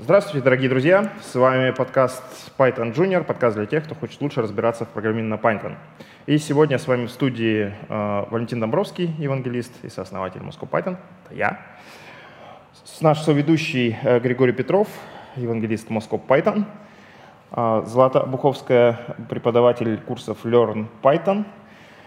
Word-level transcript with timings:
Здравствуйте, 0.00 0.42
дорогие 0.42 0.68
друзья! 0.68 1.12
С 1.22 1.36
вами 1.36 1.70
подкаст 1.70 2.24
Python 2.58 2.92
Junior, 2.92 3.22
подкаст 3.22 3.56
для 3.56 3.64
тех, 3.64 3.84
кто 3.84 3.94
хочет 3.94 4.20
лучше 4.22 4.42
разбираться 4.42 4.84
в 4.84 4.88
программировании 4.88 5.30
на 5.30 5.36
Python. 5.36 5.76
И 6.26 6.36
сегодня 6.38 6.78
с 6.78 6.88
вами 6.88 7.06
в 7.06 7.12
студии 7.12 7.72
э, 7.88 8.24
Валентин 8.28 8.58
Домбровский, 8.58 9.14
евангелист 9.18 9.72
и 9.84 9.88
сооснователь 9.88 10.40
Moscow 10.40 10.68
Python, 10.68 10.96
это 11.24 11.34
я. 11.36 11.60
С 12.82 13.02
наш 13.02 13.20
соведущий 13.20 13.96
э, 14.02 14.18
Григорий 14.18 14.52
Петров, 14.52 14.88
евангелист 15.36 15.88
Moscow 15.90 16.20
Python. 16.26 16.64
Э, 17.52 17.84
Злата 17.86 18.24
Буховская, 18.24 18.98
преподаватель 19.30 19.98
курсов 19.98 20.44
Learn 20.44 20.88
Python. 21.04 21.44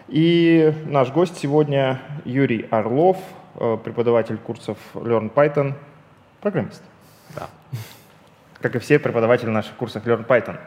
И 0.09 0.73
наш 0.87 1.13
гость 1.13 1.37
сегодня 1.37 2.01
Юрий 2.25 2.67
Орлов, 2.69 3.17
э, 3.55 3.77
преподаватель 3.81 4.37
курсов 4.39 4.77
Learn 4.93 5.33
Python, 5.33 5.73
программист. 6.41 6.83
Да. 7.33 7.47
Как 8.61 8.75
и 8.75 8.79
все 8.79 8.99
преподаватели 8.99 9.49
наших 9.49 9.75
курсов 9.75 10.05
Learn 10.05 10.25
Python. 10.25 10.57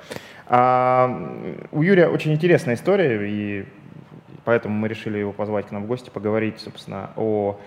А, 0.46 1.10
у 1.72 1.82
Юрия 1.82 2.08
очень 2.08 2.32
интересная 2.32 2.74
история, 2.74 3.28
и 3.28 3.66
поэтому 4.44 4.74
мы 4.74 4.88
решили 4.88 5.18
его 5.18 5.32
позвать 5.32 5.66
к 5.66 5.70
нам 5.70 5.84
в 5.84 5.86
гости, 5.86 6.10
поговорить, 6.10 6.60
собственно, 6.60 7.10
о 7.16 7.58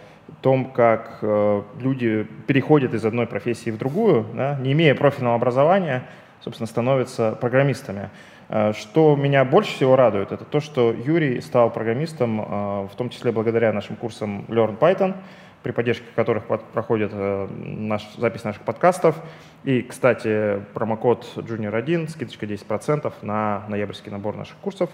том, 0.41 0.71
как 0.71 1.19
э, 1.21 1.61
люди 1.79 2.27
переходят 2.47 2.93
из 2.93 3.05
одной 3.05 3.27
профессии 3.27 3.69
в 3.69 3.77
другую, 3.77 4.25
да, 4.33 4.57
не 4.59 4.73
имея 4.73 4.95
профильного 4.95 5.35
образования, 5.35 6.03
собственно, 6.41 6.67
становятся 6.67 7.37
программистами. 7.39 8.09
Э, 8.49 8.73
что 8.73 9.15
меня 9.15 9.45
больше 9.45 9.73
всего 9.73 9.95
радует, 9.95 10.31
это 10.31 10.45
то, 10.45 10.59
что 10.59 10.93
Юрий 10.93 11.41
стал 11.41 11.71
программистом, 11.71 12.41
э, 12.41 12.43
в 12.91 12.95
том 12.95 13.09
числе 13.09 13.31
благодаря 13.31 13.73
нашим 13.73 13.95
курсам 13.95 14.45
Learn 14.47 14.77
Python, 14.77 15.15
при 15.63 15.71
поддержке 15.71 16.05
которых 16.15 16.43
проходит 16.45 17.11
э, 17.13 17.47
наш, 17.47 18.03
запись 18.17 18.43
наших 18.43 18.61
подкастов. 18.61 19.15
И, 19.63 19.81
кстати, 19.81 20.61
промокод 20.73 21.25
Junior1, 21.37 22.09
скидочка 22.09 22.45
10% 22.45 23.11
на 23.21 23.63
ноябрьский 23.69 24.11
набор 24.11 24.35
наших 24.35 24.57
курсов. 24.57 24.89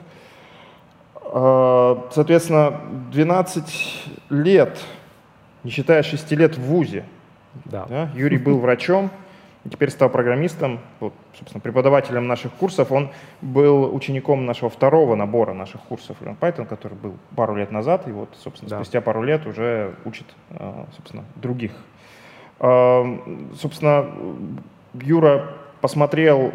Соответственно, 1.21 2.81
12 3.11 4.05
лет, 4.29 4.79
не 5.63 5.69
считая 5.69 6.01
6 6.01 6.31
лет 6.31 6.57
в 6.57 6.61
ВУЗе, 6.61 7.05
да. 7.65 7.85
Да, 7.87 8.09
Юрий 8.15 8.37
был 8.37 8.59
врачом, 8.59 9.09
теперь 9.69 9.89
стал 9.89 10.09
программистом, 10.09 10.79
вот, 10.99 11.13
собственно, 11.37 11.61
преподавателем 11.61 12.27
наших 12.27 12.53
курсов. 12.53 12.91
Он 12.91 13.09
был 13.41 13.93
учеником 13.93 14.45
нашего 14.45 14.69
второго 14.69 15.15
набора 15.15 15.53
наших 15.53 15.81
курсов 15.81 16.17
Learn 16.21 16.37
Python, 16.39 16.65
который 16.65 16.93
был 16.93 17.15
пару 17.35 17.55
лет 17.55 17.71
назад, 17.71 18.07
и 18.07 18.11
вот, 18.11 18.29
собственно, 18.41 18.69
да. 18.69 18.75
спустя 18.77 19.01
пару 19.01 19.21
лет 19.21 19.45
уже 19.45 19.95
учит, 20.05 20.25
э, 20.51 20.85
собственно, 20.95 21.25
других. 21.35 21.73
Э, 22.59 23.03
собственно, 23.59 24.05
Юра 24.93 25.49
посмотрел 25.81 26.53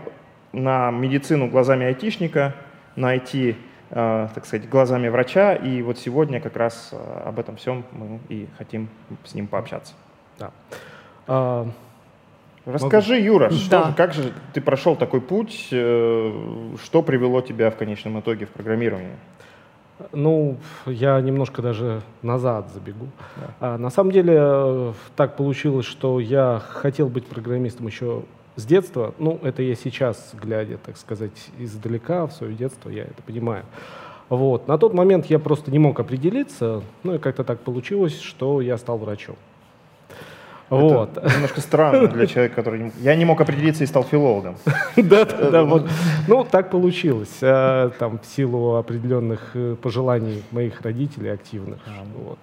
на 0.52 0.90
медицину 0.90 1.48
глазами 1.48 1.86
айтишника, 1.86 2.54
на 2.96 3.14
IT, 3.16 3.56
э, 3.90 4.28
так 4.34 4.46
сказать, 4.46 4.68
глазами 4.68 5.08
врача, 5.08 5.54
и 5.54 5.82
вот 5.82 5.98
сегодня 5.98 6.40
как 6.40 6.56
раз 6.56 6.94
об 7.24 7.38
этом 7.38 7.56
всем 7.56 7.84
мы 7.92 8.20
и 8.30 8.48
хотим 8.56 8.88
с 9.24 9.34
ним 9.34 9.46
пообщаться. 9.46 9.92
Да. 10.38 11.66
Расскажи, 12.66 13.16
Юра, 13.16 13.50
что 13.50 13.70
да. 13.70 13.94
как 13.94 14.14
же 14.14 14.32
ты 14.54 14.60
прошел 14.60 14.96
такой 14.96 15.20
путь, 15.20 15.68
э, 15.70 16.32
что 16.82 17.02
привело 17.02 17.42
тебя 17.42 17.70
в 17.70 17.76
конечном 17.76 18.20
итоге 18.20 18.46
в 18.46 18.50
программировании? 18.50 19.16
Ну, 20.12 20.56
я 20.86 21.20
немножко 21.20 21.62
даже 21.62 22.00
назад 22.22 22.70
забегу. 22.72 23.06
Да. 23.36 23.54
А, 23.60 23.78
на 23.78 23.90
самом 23.90 24.12
деле 24.12 24.34
э, 24.36 24.92
так 25.14 25.36
получилось, 25.36 25.86
что 25.86 26.20
я 26.20 26.60
хотел 26.66 27.08
быть 27.08 27.26
программистом 27.26 27.86
еще 27.86 28.22
с 28.56 28.64
детства. 28.64 29.14
Ну, 29.18 29.38
это 29.42 29.62
я 29.62 29.74
сейчас, 29.74 30.34
глядя, 30.34 30.78
так 30.78 30.96
сказать, 30.96 31.50
издалека, 31.58 32.26
в 32.26 32.32
свое 32.32 32.54
детство, 32.54 32.88
я 32.88 33.02
это 33.02 33.22
понимаю. 33.26 33.64
Вот. 34.28 34.68
На 34.68 34.78
тот 34.78 34.94
момент 34.94 35.26
я 35.26 35.38
просто 35.38 35.70
не 35.70 35.78
мог 35.78 36.00
определиться, 36.00 36.82
ну 37.02 37.14
и 37.14 37.18
как-то 37.18 37.44
так 37.44 37.60
получилось, 37.60 38.20
что 38.20 38.60
я 38.60 38.78
стал 38.78 38.98
врачом. 38.98 39.36
Вот. 40.70 41.16
Это 41.16 41.34
немножко 41.34 41.60
странно 41.60 42.08
для 42.08 42.26
человека, 42.26 42.56
который... 42.56 42.92
Я 43.00 43.14
не 43.16 43.24
мог 43.24 43.40
определиться 43.40 43.84
и 43.84 43.86
стал 43.86 44.04
филологом. 44.04 44.56
Да, 44.96 45.24
да, 45.24 45.50
да. 45.50 45.64
Вот. 45.64 45.88
Ну, 46.28 46.44
так 46.44 46.70
получилось. 46.70 47.38
А, 47.42 47.90
там, 47.98 48.18
в 48.18 48.26
силу 48.26 48.76
определенных 48.76 49.50
э, 49.54 49.76
пожеланий 49.80 50.42
моих 50.50 50.80
родителей 50.82 51.30
активных. 51.30 51.78
А, 51.86 52.04
ну 52.04 52.30
вот. 52.30 52.38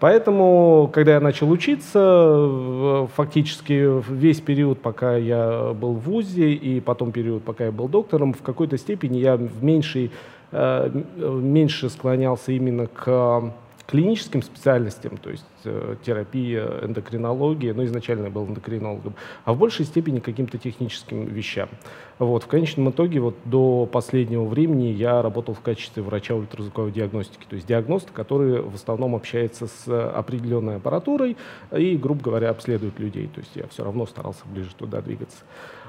Поэтому, 0.00 0.88
когда 0.92 1.14
я 1.14 1.20
начал 1.20 1.50
учиться, 1.50 3.08
фактически 3.16 4.00
весь 4.12 4.40
период, 4.40 4.80
пока 4.80 5.16
я 5.16 5.72
был 5.74 5.94
в 5.94 6.00
ВУЗе, 6.02 6.52
и 6.52 6.80
потом 6.80 7.10
период, 7.10 7.42
пока 7.42 7.64
я 7.64 7.72
был 7.72 7.88
доктором, 7.88 8.32
в 8.32 8.42
какой-то 8.42 8.78
степени 8.78 9.18
я 9.18 9.36
в 9.36 9.64
меньшей, 9.64 10.12
э, 10.52 10.90
меньше 11.16 11.90
склонялся 11.90 12.52
именно 12.52 12.86
к 12.86 13.52
клиническим 13.88 14.42
специальностям, 14.42 15.16
то 15.16 15.30
есть 15.30 15.46
э, 15.64 15.96
терапия, 16.04 16.66
эндокринология, 16.82 17.72
ну, 17.72 17.84
изначально 17.84 18.26
я 18.26 18.30
был 18.30 18.46
эндокринологом, 18.46 19.14
а 19.46 19.54
в 19.54 19.58
большей 19.58 19.86
степени 19.86 20.20
каким-то 20.20 20.58
техническим 20.58 21.24
вещам. 21.24 21.70
Вот, 22.18 22.42
в 22.42 22.48
конечном 22.48 22.90
итоге 22.90 23.20
вот 23.20 23.34
до 23.46 23.86
последнего 23.86 24.44
времени 24.44 24.88
я 24.88 25.22
работал 25.22 25.54
в 25.54 25.60
качестве 25.60 26.02
врача 26.02 26.34
ультразвуковой 26.34 26.92
диагностики, 26.92 27.46
то 27.48 27.56
есть 27.56 27.66
диагност, 27.66 28.10
который 28.12 28.60
в 28.60 28.74
основном 28.74 29.14
общается 29.14 29.66
с 29.66 30.10
определенной 30.10 30.76
аппаратурой 30.76 31.38
и, 31.74 31.96
грубо 31.96 32.22
говоря, 32.22 32.50
обследует 32.50 32.98
людей, 32.98 33.28
то 33.34 33.40
есть 33.40 33.52
я 33.56 33.66
все 33.68 33.84
равно 33.84 34.04
старался 34.04 34.42
ближе 34.52 34.74
туда 34.76 35.00
двигаться. 35.00 35.38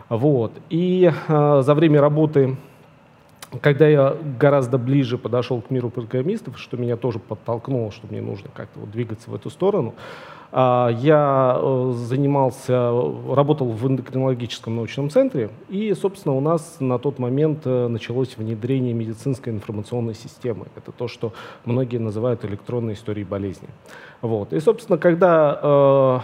Вот. 0.07 0.53
И 0.69 1.11
э, 1.27 1.61
за 1.63 1.73
время 1.75 1.99
работы 1.99 2.55
когда 3.61 3.87
я 3.87 4.15
гораздо 4.39 4.77
ближе 4.77 5.17
подошел 5.17 5.61
к 5.61 5.69
миру 5.69 5.89
программистов, 5.89 6.59
что 6.59 6.77
меня 6.77 6.97
тоже 6.97 7.19
подтолкнуло, 7.19 7.91
что 7.91 8.07
мне 8.07 8.21
нужно 8.21 8.49
как-то 8.53 8.79
вот 8.79 8.91
двигаться 8.91 9.29
в 9.29 9.35
эту 9.35 9.49
сторону, 9.49 9.95
а, 10.51 10.89
я 10.89 11.57
э, 11.61 11.93
занимался, 11.95 12.91
работал 13.29 13.67
в 13.67 13.87
эндокринологическом 13.87 14.75
научном 14.75 15.09
центре, 15.11 15.51
и, 15.67 15.93
собственно, 15.93 16.35
у 16.35 16.41
нас 16.41 16.77
на 16.79 16.97
тот 16.97 17.19
момент 17.19 17.61
э, 17.65 17.87
началось 17.87 18.35
внедрение 18.35 18.93
медицинской 18.93 19.53
информационной 19.53 20.15
системы. 20.15 20.65
Это 20.75 20.91
то, 20.91 21.07
что 21.07 21.33
многие 21.65 21.97
называют 21.97 22.45
электронной 22.45 22.93
историей 22.93 23.25
болезни. 23.25 23.67
Вот. 24.21 24.51
И, 24.51 24.59
собственно, 24.59 24.97
когда 24.97 25.59
э, 25.61 26.19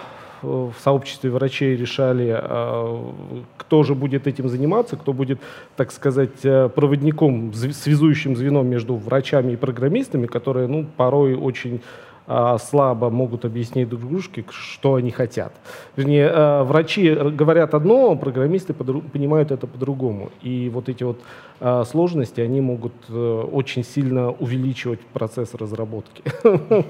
в 0.46 0.74
сообществе 0.84 1.30
врачей 1.30 1.76
решали, 1.76 2.30
а, 2.38 3.14
кто 3.58 3.84
же 3.84 3.96
будет 3.96 4.28
этим 4.28 4.50
заниматься, 4.50 4.96
кто 4.96 5.14
будет, 5.14 5.40
так 5.76 5.92
сказать, 5.92 6.44
э, 6.44 6.70
проводником, 6.70 7.54
связующим 7.54 8.36
звеном 8.36 8.68
между 8.68 8.96
врачами 8.96 9.54
и 9.54 9.56
программистами, 9.56 10.28
которые 10.28 10.68
ну, 10.68 10.86
порой 10.98 11.36
очень 11.36 11.82
а, 12.28 12.58
слабо 12.58 13.10
могут 13.10 13.46
объяснить 13.46 13.88
друг 13.88 14.08
дружке, 14.08 14.44
что 14.50 14.96
они 14.96 15.12
хотят. 15.12 15.54
Вернее, 15.96 16.30
а, 16.32 16.64
врачи 16.64 17.14
говорят 17.14 17.74
одно, 17.74 18.16
программисты 18.16 18.74
понимают 18.74 19.52
это 19.52 19.68
по-другому. 19.68 20.32
И 20.42 20.70
вот 20.74 20.90
эти 20.90 21.04
вот 21.04 21.20
а, 21.60 21.84
сложности, 21.86 22.42
они 22.42 22.62
могут 22.62 22.94
э, 23.10 23.44
очень 23.52 23.84
сильно 23.84 24.32
увеличивать 24.32 25.00
процесс 25.00 25.54
разработки. 25.54 26.24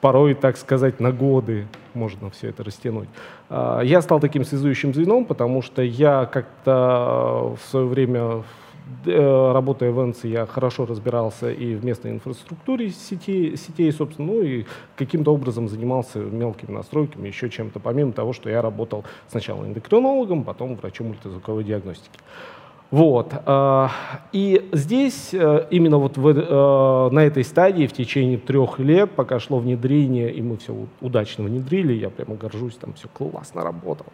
Порой, 0.00 0.34
так 0.34 0.56
сказать, 0.56 1.00
на 1.00 1.12
годы 1.12 1.66
можно 1.94 2.30
все 2.30 2.48
это 2.48 2.62
растянуть. 2.62 3.08
Я 3.50 4.02
стал 4.02 4.20
таким 4.20 4.44
связующим 4.44 4.94
звеном, 4.94 5.24
потому 5.24 5.62
что 5.62 5.82
я 5.82 6.26
как-то 6.26 7.56
в 7.60 7.70
свое 7.70 7.86
время 7.86 8.42
работая 9.04 9.90
в 9.90 10.02
Энце, 10.02 10.28
я 10.28 10.46
хорошо 10.46 10.86
разбирался 10.86 11.50
и 11.50 11.74
в 11.74 11.84
местной 11.84 12.12
инфраструктуре 12.12 12.90
сетей, 12.90 13.56
сетей, 13.56 13.92
собственно, 13.92 14.32
ну 14.32 14.42
и 14.42 14.64
каким-то 14.96 15.32
образом 15.32 15.68
занимался 15.68 16.18
мелкими 16.18 16.72
настройками, 16.72 17.28
еще 17.28 17.50
чем-то, 17.50 17.80
помимо 17.80 18.12
того, 18.12 18.32
что 18.32 18.50
я 18.50 18.62
работал 18.62 19.04
сначала 19.28 19.64
эндокринологом, 19.64 20.44
потом 20.44 20.76
врачом 20.76 21.10
ультразвуковой 21.10 21.64
диагностики. 21.64 22.18
Вот. 22.90 23.34
Э, 23.46 23.88
и 24.32 24.68
здесь, 24.72 25.30
э, 25.32 25.66
именно 25.70 25.98
вот 25.98 26.16
в, 26.16 27.10
на 27.10 27.20
этой 27.20 27.44
стадии, 27.44 27.86
в 27.86 27.92
течение 27.92 28.38
трех 28.38 28.78
лет, 28.78 29.10
пока 29.10 29.38
шло 29.40 29.58
внедрение, 29.58 30.32
и 30.32 30.40
мы 30.40 30.56
все 30.56 30.74
удачно 31.00 31.44
внедрили, 31.44 31.92
я 31.92 32.08
прямо 32.10 32.36
горжусь, 32.36 32.76
там 32.76 32.94
все 32.94 33.08
классно 33.08 33.62
работало. 33.62 34.12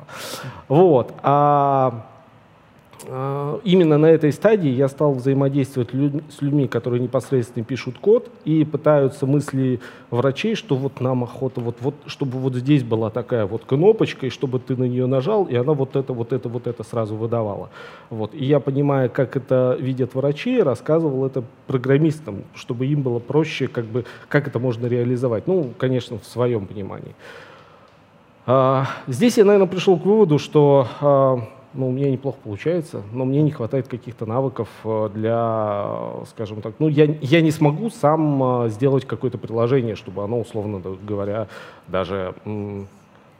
Вот. 0.68 1.14
А, 1.22 2.06
именно 3.06 3.98
на 3.98 4.06
этой 4.06 4.32
стадии 4.32 4.70
я 4.70 4.88
стал 4.88 5.14
взаимодействовать 5.14 5.90
с 5.90 6.42
людьми, 6.42 6.68
которые 6.68 7.02
непосредственно 7.02 7.64
пишут 7.64 7.98
код 7.98 8.28
и 8.44 8.64
пытаются 8.64 9.26
мысли 9.26 9.80
врачей, 10.10 10.54
что 10.54 10.76
вот 10.76 11.00
нам 11.00 11.24
охота, 11.24 11.60
вот, 11.60 11.76
вот, 11.80 11.94
чтобы 12.06 12.38
вот 12.38 12.54
здесь 12.54 12.82
была 12.82 13.10
такая 13.10 13.46
вот 13.46 13.64
кнопочка, 13.64 14.26
и 14.26 14.30
чтобы 14.30 14.58
ты 14.58 14.76
на 14.76 14.84
нее 14.84 15.06
нажал, 15.06 15.44
и 15.44 15.54
она 15.54 15.72
вот 15.72 15.96
это, 15.96 16.12
вот 16.12 16.32
это, 16.32 16.48
вот 16.48 16.66
это 16.66 16.82
сразу 16.82 17.14
выдавала. 17.16 17.70
Вот. 18.10 18.34
И 18.34 18.44
я, 18.44 18.60
понимая, 18.60 19.08
как 19.08 19.36
это 19.36 19.76
видят 19.78 20.14
врачи, 20.14 20.60
рассказывал 20.60 21.26
это 21.26 21.44
программистам, 21.66 22.44
чтобы 22.54 22.86
им 22.86 23.02
было 23.02 23.18
проще, 23.18 23.68
как 23.68 23.84
бы, 23.84 24.04
как 24.28 24.46
это 24.48 24.58
можно 24.58 24.86
реализовать. 24.86 25.46
Ну, 25.46 25.72
конечно, 25.78 26.18
в 26.18 26.26
своем 26.26 26.66
понимании. 26.66 27.14
А, 28.46 28.86
здесь 29.06 29.38
я, 29.38 29.44
наверное, 29.44 29.68
пришел 29.68 29.98
к 29.98 30.04
выводу, 30.04 30.38
что 30.38 30.86
а, 31.00 31.38
ну, 31.74 31.88
у 31.88 31.92
меня 31.92 32.10
неплохо 32.10 32.38
получается, 32.42 33.02
но 33.12 33.24
мне 33.24 33.42
не 33.42 33.50
хватает 33.50 33.88
каких-то 33.88 34.26
навыков 34.26 34.68
э, 34.84 35.10
для, 35.12 36.24
скажем 36.30 36.62
так, 36.62 36.74
ну, 36.78 36.88
я, 36.88 37.04
я 37.20 37.40
не 37.40 37.50
смогу 37.50 37.90
сам 37.90 38.68
сделать 38.68 39.04
какое-то 39.04 39.38
приложение, 39.38 39.94
чтобы 39.96 40.22
оно, 40.24 40.40
условно 40.40 40.80
говоря, 41.06 41.48
даже 41.88 42.34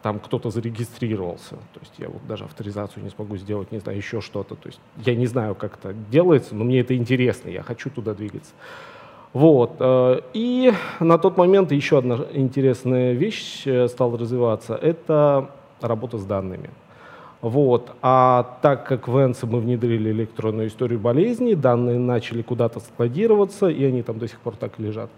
там 0.04 0.18
кто-то 0.18 0.50
зарегистрировался. 0.50 1.54
То 1.72 1.80
есть 1.80 1.94
я 1.96 2.10
вот 2.10 2.20
даже 2.28 2.44
авторизацию 2.44 3.02
не 3.02 3.08
смогу 3.08 3.38
сделать, 3.38 3.72
не 3.72 3.78
знаю, 3.78 3.96
еще 3.96 4.20
что-то. 4.20 4.54
То 4.54 4.66
есть 4.68 4.78
я 4.98 5.14
не 5.14 5.24
знаю, 5.24 5.54
как 5.54 5.78
это 5.78 5.94
делается, 6.10 6.54
но 6.54 6.62
мне 6.64 6.80
это 6.80 6.94
интересно, 6.94 7.48
я 7.48 7.62
хочу 7.62 7.88
туда 7.88 8.12
двигаться. 8.12 8.52
Вот. 9.32 9.76
Э, 9.80 10.20
и 10.34 10.74
на 11.00 11.16
тот 11.16 11.38
момент 11.38 11.72
еще 11.72 11.96
одна 11.96 12.18
интересная 12.34 13.14
вещь 13.14 13.66
э, 13.66 13.88
стала 13.88 14.18
развиваться. 14.18 14.74
Это 14.74 15.50
работа 15.80 16.18
с 16.18 16.24
данными. 16.26 16.68
Вот. 17.44 17.94
А 18.00 18.58
так 18.62 18.86
как 18.86 19.06
в 19.06 19.22
Энсе 19.22 19.44
мы 19.44 19.60
внедрили 19.60 20.10
электронную 20.10 20.68
историю 20.68 20.98
болезни, 20.98 21.52
данные 21.52 21.98
начали 21.98 22.40
куда-то 22.40 22.80
складироваться, 22.80 23.68
и 23.68 23.84
они 23.84 24.02
там 24.02 24.18
до 24.18 24.26
сих 24.28 24.40
пор 24.40 24.56
так 24.56 24.78
лежат. 24.78 25.10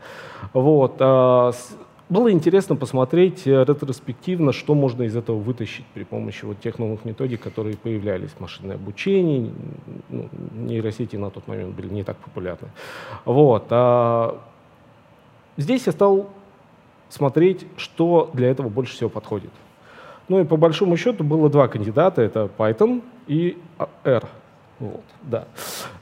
Вот. 0.53 0.97
Э, 0.99 1.53
было 2.09 2.33
интересно 2.33 2.75
посмотреть 2.75 3.47
э, 3.47 3.65
ретроспективно, 3.65 4.51
что 4.51 4.75
можно 4.75 5.05
из 5.05 5.15
этого 5.15 5.39
вытащить 5.39 5.85
при 5.95 6.03
помощи 6.03 6.45
вот 6.45 6.59
тех 6.59 6.81
новых 6.81 7.05
методик, 7.05 7.41
которые 7.43 7.77
появлялись. 7.77 8.31
Машинное 8.41 8.75
обучение, 8.75 9.53
ну, 10.09 10.29
нейросети 10.57 11.15
на 11.15 11.31
тот 11.31 11.47
момент 11.47 11.77
были 11.77 11.95
не 11.95 12.03
так 12.03 12.17
популярны. 12.17 12.71
Вот. 13.25 13.67
А 13.71 14.43
здесь 15.57 15.87
я 15.87 15.93
стал 15.93 16.29
смотреть, 17.09 17.69
что 17.77 18.31
для 18.33 18.49
этого 18.51 18.69
больше 18.69 18.95
всего 18.95 19.11
подходит. 19.11 19.53
Ну 20.29 20.41
и 20.41 20.45
по 20.45 20.57
большому 20.57 20.97
счету 20.97 21.25
было 21.25 21.49
два 21.49 21.69
кандидата, 21.69 22.23
это 22.23 22.49
Python 22.59 23.03
и 23.27 23.57
R. 24.05 24.25
Вот, 24.79 25.05
да. 25.23 25.45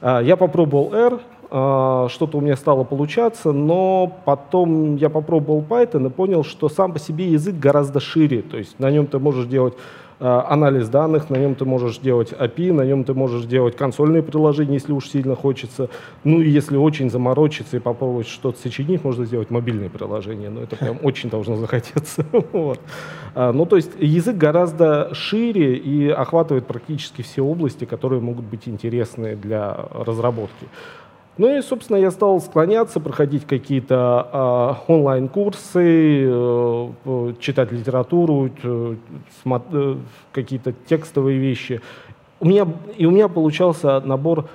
А, 0.01 0.21
я 0.21 0.35
попробовал 0.35 0.93
R, 0.93 1.19
а, 1.51 2.07
что-то 2.09 2.39
у 2.39 2.41
меня 2.41 2.55
стало 2.55 2.83
получаться, 2.83 3.51
но 3.51 4.11
потом 4.25 4.95
я 4.95 5.09
попробовал 5.09 5.63
Python 5.67 6.07
и 6.07 6.09
понял, 6.09 6.43
что 6.43 6.69
сам 6.69 6.91
по 6.91 6.99
себе 6.99 7.27
язык 7.27 7.55
гораздо 7.55 7.99
шире. 7.99 8.41
То 8.41 8.57
есть 8.57 8.79
на 8.79 8.89
нем 8.91 9.07
ты 9.07 9.19
можешь 9.19 9.45
делать 9.45 9.75
а, 9.75 9.79
анализ 10.19 10.87
данных, 10.89 11.29
на 11.29 11.35
нем 11.35 11.55
ты 11.55 11.65
можешь 11.65 11.97
делать 11.97 12.31
API, 12.31 12.71
на 12.71 12.83
нем 12.83 13.03
ты 13.03 13.13
можешь 13.13 13.45
делать 13.45 13.75
консольные 13.75 14.23
приложения, 14.23 14.75
если 14.75 14.93
уж 14.93 15.09
сильно 15.09 15.35
хочется. 15.35 15.89
Ну 16.23 16.41
и 16.41 16.49
если 16.49 16.77
очень 16.77 17.09
заморочиться 17.09 17.77
и 17.77 17.79
попробовать 17.79 18.27
что-то 18.27 18.59
сочинить, 18.59 19.03
можно 19.03 19.25
сделать 19.25 19.49
мобильное 19.49 19.89
приложение. 19.89 20.49
Но 20.49 20.61
это 20.61 20.75
прям 20.75 20.99
очень 21.03 21.29
должно 21.29 21.57
захотеться. 21.57 22.25
вот. 22.51 22.79
а, 23.33 23.51
ну 23.51 23.65
то 23.65 23.75
есть 23.75 23.91
язык 23.99 24.37
гораздо 24.37 25.13
шире 25.13 25.75
и 25.75 26.09
охватывает 26.09 26.65
практически 26.65 27.21
все 27.21 27.41
области, 27.41 27.85
которые 27.85 28.21
могут 28.21 28.45
быть 28.45 28.67
интересны 28.67 29.35
для 29.35 29.73
разработки. 29.91 30.67
Ну 31.37 31.57
и, 31.57 31.61
собственно, 31.61 31.97
я 31.97 32.11
стал 32.11 32.39
склоняться, 32.39 33.01
проходить 33.01 33.45
какие-то 33.45 34.79
э, 34.87 34.91
онлайн-курсы, 34.91 36.25
э, 36.27 37.33
читать 37.39 37.73
литературу, 37.73 38.49
э, 38.63 38.95
э, 39.45 39.95
какие-то 40.31 40.73
текстовые 40.87 41.37
вещи. 41.37 41.81
У 42.39 42.47
меня, 42.47 42.65
и 42.97 43.05
у 43.05 43.11
меня 43.11 43.27
получался 43.27 43.99
набор 43.99 44.47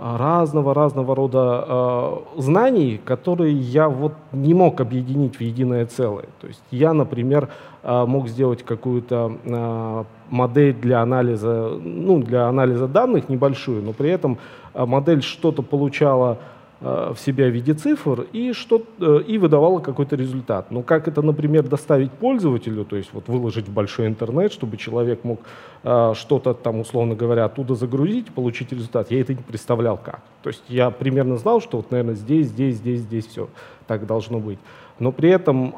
разного-разного 0.00 1.14
рода 1.14 1.64
э, 1.66 2.40
знаний, 2.40 3.00
которые 3.04 3.54
я 3.54 3.88
вот 3.88 4.12
не 4.32 4.54
мог 4.54 4.80
объединить 4.80 5.36
в 5.36 5.40
единое 5.40 5.86
целое. 5.86 6.26
То 6.40 6.46
есть 6.46 6.62
я, 6.70 6.92
например, 6.92 7.48
э, 7.82 8.04
мог 8.06 8.28
сделать 8.28 8.62
какую-то 8.62 9.32
э, 9.44 10.04
модель 10.30 10.74
для 10.74 11.02
анализа, 11.02 11.70
ну, 11.82 12.22
для 12.22 12.46
анализа 12.48 12.86
данных 12.86 13.28
небольшую, 13.28 13.82
но 13.82 13.92
при 13.92 14.10
этом 14.10 14.38
э, 14.74 14.84
модель 14.84 15.22
что-то 15.22 15.62
получала 15.62 16.38
в 16.80 17.16
себя 17.16 17.46
в 17.46 17.50
виде 17.50 17.74
цифр 17.74 18.26
и, 18.32 18.52
что, 18.52 18.82
э, 19.00 19.20
и 19.26 19.38
выдавала 19.38 19.80
какой-то 19.80 20.14
результат. 20.14 20.70
Но 20.70 20.82
как 20.82 21.08
это, 21.08 21.22
например, 21.22 21.66
доставить 21.66 22.12
пользователю, 22.12 22.84
то 22.84 22.96
есть 22.96 23.10
вот 23.12 23.28
выложить 23.28 23.68
в 23.68 23.72
большой 23.72 24.06
интернет, 24.06 24.52
чтобы 24.52 24.76
человек 24.76 25.24
мог 25.24 25.40
э, 25.82 26.12
что-то 26.14 26.54
там, 26.54 26.80
условно 26.80 27.16
говоря, 27.16 27.46
оттуда 27.46 27.74
загрузить, 27.74 28.30
получить 28.32 28.72
результат, 28.72 29.10
я 29.10 29.20
это 29.20 29.34
не 29.34 29.42
представлял 29.42 29.96
как. 29.96 30.20
То 30.42 30.50
есть 30.50 30.62
я 30.68 30.90
примерно 30.90 31.36
знал, 31.36 31.60
что 31.60 31.78
вот, 31.78 31.90
наверное, 31.90 32.14
здесь, 32.14 32.46
здесь, 32.48 32.76
здесь, 32.76 33.00
здесь 33.00 33.26
все 33.26 33.48
так 33.86 34.06
должно 34.06 34.38
быть. 34.38 34.58
Но 34.98 35.12
при 35.12 35.30
этом, 35.30 35.72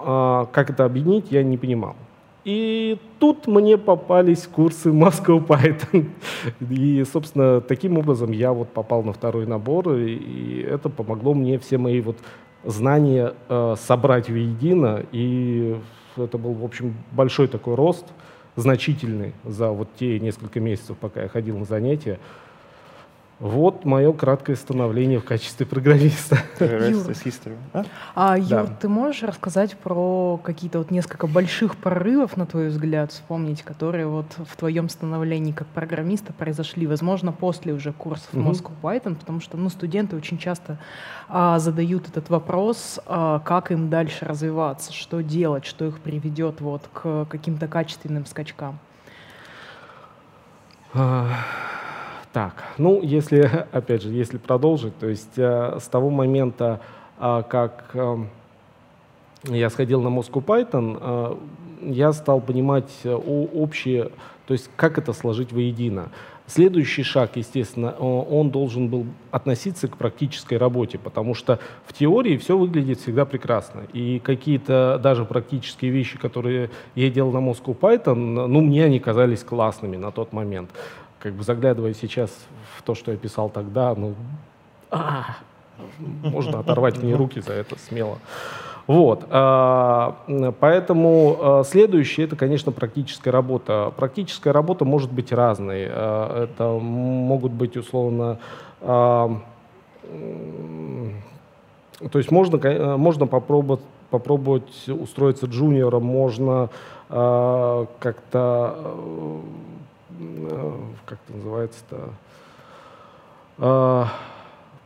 как 0.52 0.70
это 0.70 0.84
объединить, 0.84 1.30
я 1.30 1.42
не 1.42 1.56
понимал. 1.56 1.94
И 2.44 2.98
тут 3.18 3.46
мне 3.46 3.76
попались 3.76 4.46
курсы 4.46 4.88
Moscow 4.90 5.44
Python. 5.46 6.08
И, 6.70 7.04
собственно, 7.04 7.60
таким 7.60 7.98
образом 7.98 8.32
я 8.32 8.52
вот 8.52 8.70
попал 8.70 9.02
на 9.02 9.12
второй 9.12 9.46
набор, 9.46 9.94
и 9.94 10.62
это 10.62 10.88
помогло 10.88 11.34
мне 11.34 11.58
все 11.58 11.76
мои 11.76 12.00
вот 12.00 12.16
знания 12.64 13.34
э, 13.48 13.74
собрать 13.78 14.30
воедино. 14.30 15.04
И 15.12 15.76
это 16.16 16.38
был, 16.38 16.54
в 16.54 16.64
общем, 16.64 16.94
большой 17.12 17.48
такой 17.48 17.74
рост, 17.74 18.06
значительный 18.56 19.34
за 19.44 19.70
вот 19.70 19.88
те 19.98 20.18
несколько 20.18 20.60
месяцев, 20.60 20.96
пока 20.98 21.22
я 21.22 21.28
ходил 21.28 21.58
на 21.58 21.64
занятия. 21.64 22.18
Вот 23.40 23.86
мое 23.86 24.12
краткое 24.12 24.54
становление 24.54 25.18
в 25.18 25.24
качестве 25.24 25.64
программиста. 25.64 26.36
Юр, 27.48 27.56
а? 27.72 27.84
А, 28.14 28.38
Юр 28.38 28.66
да. 28.66 28.76
ты 28.78 28.88
можешь 28.90 29.22
рассказать 29.22 29.78
про 29.78 30.38
какие-то 30.44 30.76
вот 30.76 30.90
несколько 30.90 31.26
больших 31.26 31.76
прорывов, 31.76 32.36
на 32.36 32.44
твой 32.44 32.68
взгляд, 32.68 33.12
вспомнить, 33.12 33.62
которые 33.62 34.06
вот 34.08 34.26
в 34.36 34.56
твоем 34.56 34.90
становлении 34.90 35.52
как 35.52 35.66
программиста 35.68 36.34
произошли, 36.34 36.86
возможно, 36.86 37.32
после 37.32 37.72
уже 37.72 37.94
курсов 37.94 38.28
mm-hmm. 38.34 38.50
Moscow 38.50 38.72
Python, 38.82 39.14
потому 39.14 39.40
что 39.40 39.56
ну, 39.56 39.70
студенты 39.70 40.16
очень 40.16 40.36
часто 40.36 40.78
а, 41.26 41.58
задают 41.58 42.08
этот 42.08 42.28
вопрос, 42.28 43.00
а, 43.06 43.38
как 43.38 43.72
им 43.72 43.88
дальше 43.88 44.26
развиваться, 44.26 44.92
что 44.92 45.22
делать, 45.22 45.64
что 45.64 45.86
их 45.86 46.00
приведет 46.00 46.60
вот 46.60 46.82
к 46.92 47.24
каким-то 47.24 47.68
качественным 47.68 48.26
скачкам. 48.26 48.78
Так, 52.32 52.64
ну, 52.78 53.02
если, 53.02 53.40
опять 53.72 54.02
же, 54.02 54.10
если 54.10 54.38
продолжить, 54.38 54.96
то 54.98 55.08
есть 55.08 55.36
э, 55.36 55.78
с 55.80 55.88
того 55.88 56.10
момента, 56.10 56.80
э, 57.18 57.42
как 57.48 57.90
э, 57.94 58.16
я 59.44 59.70
сходил 59.70 60.00
на 60.00 60.08
Moscow 60.08 60.44
Python, 60.44 60.98
э, 61.00 61.36
я 61.82 62.12
стал 62.12 62.40
понимать 62.40 62.90
э, 63.04 63.12
общее, 63.12 64.10
то 64.46 64.52
есть 64.52 64.70
как 64.76 64.98
это 64.98 65.12
сложить 65.12 65.52
воедино. 65.52 66.10
Следующий 66.46 67.04
шаг, 67.04 67.36
естественно, 67.36 67.92
он 67.92 68.50
должен 68.50 68.88
был 68.88 69.06
относиться 69.30 69.86
к 69.86 69.96
практической 69.96 70.54
работе, 70.54 70.98
потому 70.98 71.32
что 71.32 71.60
в 71.86 71.92
теории 71.92 72.38
все 72.38 72.58
выглядит 72.58 72.98
всегда 72.98 73.24
прекрасно. 73.24 73.82
И 73.92 74.18
какие-то 74.18 74.98
даже 75.00 75.24
практические 75.24 75.92
вещи, 75.92 76.18
которые 76.18 76.70
я 76.96 77.08
делал 77.08 77.30
на 77.30 77.38
Moscow 77.38 77.78
Python, 77.78 78.48
ну, 78.48 78.60
мне 78.62 78.84
они 78.86 78.98
казались 78.98 79.44
классными 79.44 79.96
на 79.96 80.10
тот 80.10 80.32
момент 80.32 80.70
как 81.20 81.34
бы 81.34 81.44
заглядывая 81.44 81.94
сейчас 81.94 82.30
в 82.76 82.82
то, 82.82 82.94
что 82.94 83.12
я 83.12 83.16
писал 83.18 83.50
тогда, 83.50 83.94
ну, 83.94 84.14
а, 84.90 85.36
можно 86.22 86.58
оторвать 86.60 87.00
мне 87.02 87.14
руки 87.14 87.40
за 87.40 87.52
это 87.52 87.78
смело. 87.78 88.18
Вот, 88.86 89.26
а, 89.30 90.16
поэтому 90.58 91.36
а, 91.40 91.64
следующее 91.64 92.26
это, 92.26 92.36
конечно, 92.36 92.72
практическая 92.72 93.30
работа. 93.30 93.92
Практическая 93.96 94.52
работа 94.52 94.84
может 94.84 95.12
быть 95.12 95.30
разной. 95.30 95.82
Это 95.82 96.78
могут 96.80 97.52
быть 97.52 97.76
условно, 97.76 98.38
то 98.80 99.42
есть 102.14 102.30
можно, 102.30 102.96
можно 102.96 103.26
попробовать 103.26 103.82
попробовать 104.10 104.88
устроиться 104.88 105.46
джуниором, 105.46 106.02
можно 106.02 106.68
как-то 107.08 108.74
Э, 108.82 109.40
как 111.06 111.18
это 111.26 111.36
называется-то, 111.36 112.10
а, 113.58 114.08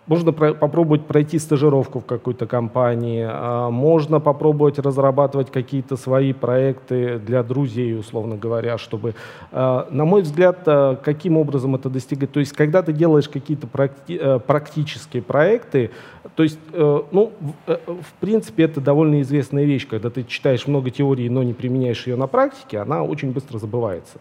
можно 0.07 0.33
про 0.33 0.53
попробовать 0.53 1.07
пройти 1.07 1.39
стажировку 1.39 2.01
в 2.01 2.05
какой-то 2.05 2.47
компании, 2.47 3.27
а, 3.27 3.71
можно 3.71 4.21
попробовать 4.21 4.79
разрабатывать 4.79 5.51
какие-то 5.51 5.97
свои 5.97 6.35
проекты 6.35 7.19
для 7.19 7.43
друзей, 7.43 7.99
условно 7.99 8.37
говоря, 8.37 8.77
чтобы, 8.77 9.15
а, 9.51 9.87
на 9.91 10.05
мой 10.05 10.23
взгляд, 10.23 10.59
каким 11.03 11.39
образом 11.39 11.75
это 11.75 11.89
достигать. 11.89 12.33
То 12.33 12.41
есть, 12.41 12.53
когда 12.53 12.83
ты 12.83 12.93
делаешь 12.93 13.29
какие-то 13.29 13.67
практи 13.67 14.19
э, 14.21 14.39
практические 14.41 15.23
проекты, 15.23 15.91
то 16.37 16.43
есть, 16.43 16.59
э, 16.73 17.03
ну, 17.11 17.33
в 17.67 18.13
принципе, 18.21 18.65
это 18.65 18.81
довольно 18.81 19.23
известная 19.23 19.65
вещь, 19.65 19.87
когда 19.89 20.11
ты 20.11 20.25
читаешь 20.25 20.67
много 20.67 20.91
теории, 20.91 21.29
но 21.29 21.43
не 21.43 21.55
применяешь 21.55 22.07
ее 22.07 22.17
на 22.17 22.27
практике, 22.27 22.79
она 22.79 23.05
очень 23.05 23.33
быстро 23.33 23.59
забывается. 23.59 24.19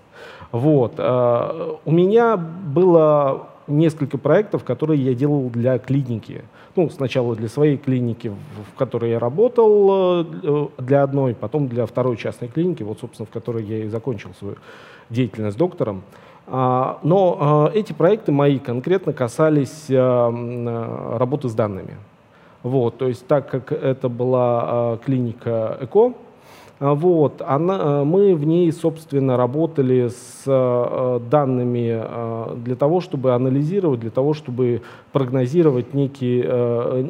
Вот. 0.53 0.93
Э, 1.00 1.77
у 1.83 1.91
меня 1.91 2.38
было 2.38 3.48
несколько 3.65 4.19
проектов, 4.19 4.63
которые 4.63 5.03
я 5.03 5.15
делал 5.15 5.50
для 5.50 5.79
клиники. 5.79 6.43
Ну, 6.75 6.89
сначала 6.91 7.36
для 7.36 7.50
своей 7.50 7.77
клиники, 7.77 8.27
в 8.27 8.77
которой 8.77 9.12
я 9.12 9.19
работал, 9.19 10.24
э, 10.24 10.67
для 10.77 11.01
одной, 11.01 11.33
потом 11.33 11.67
для 11.67 11.88
второй 11.88 12.17
частной 12.17 12.50
клиники, 12.50 12.83
вот, 12.83 13.00
собственно, 13.00 13.25
в 13.25 13.31
которой 13.31 13.63
я 13.63 13.79
и 13.79 13.88
закончил 13.88 14.29
свою 14.38 14.57
деятельность 15.10 15.57
доктором. 15.57 16.03
А, 16.45 17.00
но 17.01 17.72
э, 17.74 17.79
эти 17.79 17.93
проекты 17.93 18.31
мои 18.31 18.60
конкретно 18.60 19.12
касались 19.12 19.89
работы 19.89 21.50
с 21.50 21.55
данными. 21.55 21.98
Вот, 22.62 22.98
то 22.98 23.07
есть 23.07 23.25
так 23.25 23.50
как 23.50 23.72
это 23.72 24.07
была 24.07 24.98
клиника 25.03 25.77
ЭКО, 25.81 26.13
вот, 26.91 27.41
она, 27.45 27.79
э, 27.79 28.03
мы 28.03 28.35
в 28.35 28.45
ней, 28.45 28.71
собственно, 28.71 29.37
работали 29.37 30.09
с 30.09 30.43
э, 30.45 31.19
данными 31.29 32.03
для 32.63 32.75
того, 32.75 32.99
чтобы 32.99 33.33
анализировать, 33.33 33.99
для 33.99 34.11
того, 34.11 34.33
чтобы 34.33 34.81
прогнозировать 35.11 35.93
некие, 35.93 37.09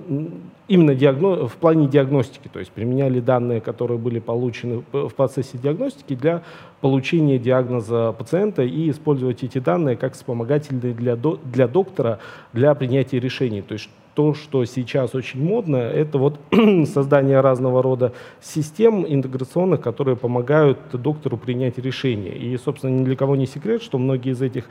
именно 0.68 0.96
диагно, 0.96 1.48
в 1.48 1.56
плане 1.56 1.88
диагностики, 1.88 2.50
то 2.52 2.60
есть 2.60 2.72
применяли 2.72 3.20
данные, 3.20 3.62
которые 3.62 3.98
были 3.98 4.20
получены 4.20 4.84
в 4.92 5.10
процессе 5.10 5.58
диагностики 5.58 6.16
для 6.16 6.44
получения 6.82 7.40
диагноза 7.40 8.14
пациента 8.18 8.64
и 8.64 8.90
использовать 8.90 9.44
эти 9.44 9.60
данные 9.60 9.96
как 9.96 10.14
вспомогательные 10.14 10.94
для, 10.94 11.16
для 11.16 11.68
доктора 11.68 12.20
для 12.54 12.76
принятия 12.76 13.20
решений. 13.20 13.62
То 13.62 13.74
есть 13.74 13.90
то, 14.14 14.34
что 14.34 14.66
сейчас 14.66 15.16
очень 15.16 15.44
модно, 15.44 15.78
это 15.78 16.18
вот 16.18 16.40
создание 16.86 17.42
разного 17.42 17.82
рода 17.82 18.14
систем 18.42 19.06
интеграционных, 19.08 19.82
которые 19.82 20.16
помогают 20.16 20.80
доктору 20.94 21.38
принять 21.38 21.78
решение. 21.78 22.38
И, 22.38 22.58
собственно, 22.58 22.92
ни 22.92 23.04
для 23.04 23.16
кого 23.16 23.36
не 23.36 23.48
секрет, 23.48 23.82
что 23.82 23.98
многие 23.98 24.32
из 24.32 24.42
этих 24.42 24.66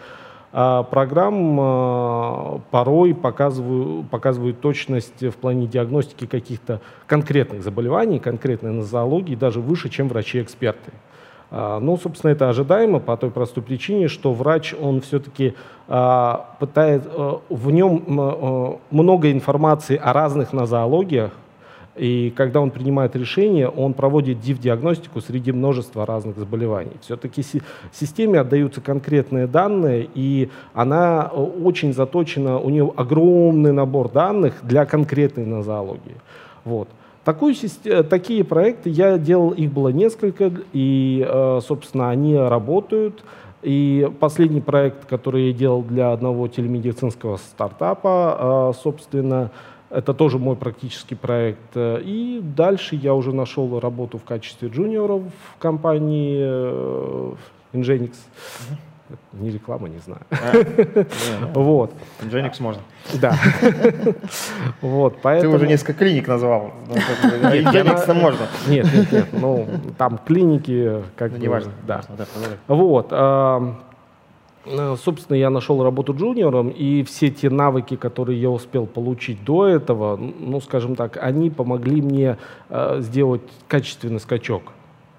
а, 0.52 0.82
программ 0.82 1.58
а, 1.60 2.60
порой 2.70 3.14
показывают, 3.14 4.08
показывают 4.10 4.60
точность 4.60 5.22
в 5.22 5.32
плане 5.32 5.66
диагностики 5.66 6.26
каких-то 6.26 6.80
конкретных 7.06 7.62
заболеваний, 7.62 8.18
конкретной 8.18 8.72
нозологии, 8.72 9.34
даже 9.34 9.60
выше, 9.60 9.88
чем 9.88 10.08
врачи-эксперты. 10.08 10.92
А, 11.54 11.80
ну, 11.80 11.98
собственно, 11.98 12.30
это 12.30 12.48
ожидаемо 12.48 12.98
по 12.98 13.14
той 13.18 13.30
простой 13.30 13.62
причине, 13.62 14.08
что 14.08 14.32
врач, 14.32 14.74
он 14.80 15.02
все-таки 15.02 15.54
а, 15.86 16.56
пытает, 16.58 17.02
а, 17.06 17.40
в 17.50 17.70
нем 17.70 18.80
много 18.90 19.30
информации 19.30 20.00
о 20.02 20.14
разных 20.14 20.54
нозологиях, 20.54 21.32
и 21.94 22.32
когда 22.34 22.62
он 22.62 22.70
принимает 22.70 23.14
решение, 23.16 23.68
он 23.68 23.92
проводит 23.92 24.40
див-диагностику 24.40 25.20
среди 25.20 25.52
множества 25.52 26.06
разных 26.06 26.38
заболеваний. 26.38 26.96
Все-таки 27.02 27.44
системе 27.92 28.40
отдаются 28.40 28.80
конкретные 28.80 29.46
данные, 29.46 30.08
и 30.14 30.48
она 30.72 31.26
очень 31.26 31.92
заточена, 31.92 32.58
у 32.58 32.70
нее 32.70 32.90
огромный 32.96 33.72
набор 33.72 34.08
данных 34.08 34.54
для 34.62 34.86
конкретной 34.86 35.44
нозологии. 35.44 36.16
Вот. 36.64 36.88
Такую, 37.24 37.54
э, 37.84 38.02
такие 38.02 38.42
проекты 38.42 38.90
я 38.90 39.16
делал, 39.16 39.50
их 39.50 39.72
было 39.72 39.88
несколько, 39.88 40.52
и, 40.72 41.24
э, 41.26 41.60
собственно, 41.62 42.10
они 42.10 42.36
работают. 42.36 43.22
И 43.62 44.10
последний 44.18 44.60
проект, 44.60 45.04
который 45.04 45.48
я 45.48 45.52
делал 45.52 45.82
для 45.82 46.10
одного 46.10 46.48
телемедицинского 46.48 47.36
стартапа, 47.36 48.72
э, 48.74 48.82
собственно, 48.82 49.52
это 49.88 50.14
тоже 50.14 50.38
мой 50.38 50.56
практический 50.56 51.14
проект. 51.14 51.76
И 51.76 52.40
дальше 52.42 52.96
я 52.96 53.14
уже 53.14 53.32
нашел 53.32 53.78
работу 53.78 54.18
в 54.18 54.24
качестве 54.24 54.68
джуниора 54.68 55.18
в 55.18 55.30
компании 55.58 56.40
Nginx. 57.72 58.14
Не 59.32 59.50
реклама, 59.50 59.88
не 59.88 59.98
знаю. 59.98 60.22
А, 60.30 61.54
вот. 61.54 61.92
Nginx 62.22 62.60
можно. 62.60 62.82
Да. 63.14 63.34
Вот, 64.80 65.18
поэтому... 65.22 65.52
Ты 65.52 65.56
уже 65.56 65.66
несколько 65.66 65.94
клиник 65.94 66.28
назвал. 66.28 66.72
Nginx 66.88 68.12
можно. 68.14 68.46
Нет, 68.68 68.86
нет, 68.92 69.12
нет. 69.12 69.26
Ну, 69.32 69.68
там 69.98 70.18
клиники 70.18 71.02
как 71.16 71.32
бы... 71.32 71.38
Неважно. 71.38 71.72
Да. 71.86 72.02
Вот. 72.68 73.12
Э, 74.64 74.96
собственно, 75.02 75.36
я 75.36 75.50
нашел 75.50 75.82
работу 75.82 76.14
джуниором, 76.14 76.68
и 76.68 77.02
все 77.02 77.30
те 77.30 77.50
навыки, 77.50 77.96
которые 77.96 78.40
я 78.40 78.50
успел 78.50 78.86
получить 78.86 79.44
до 79.44 79.66
этого, 79.66 80.16
ну, 80.16 80.60
скажем 80.60 80.94
так, 80.96 81.18
они 81.20 81.50
помогли 81.50 82.00
мне 82.00 82.38
э, 82.68 82.98
сделать 83.00 83.42
качественный 83.68 84.20
скачок. 84.20 84.72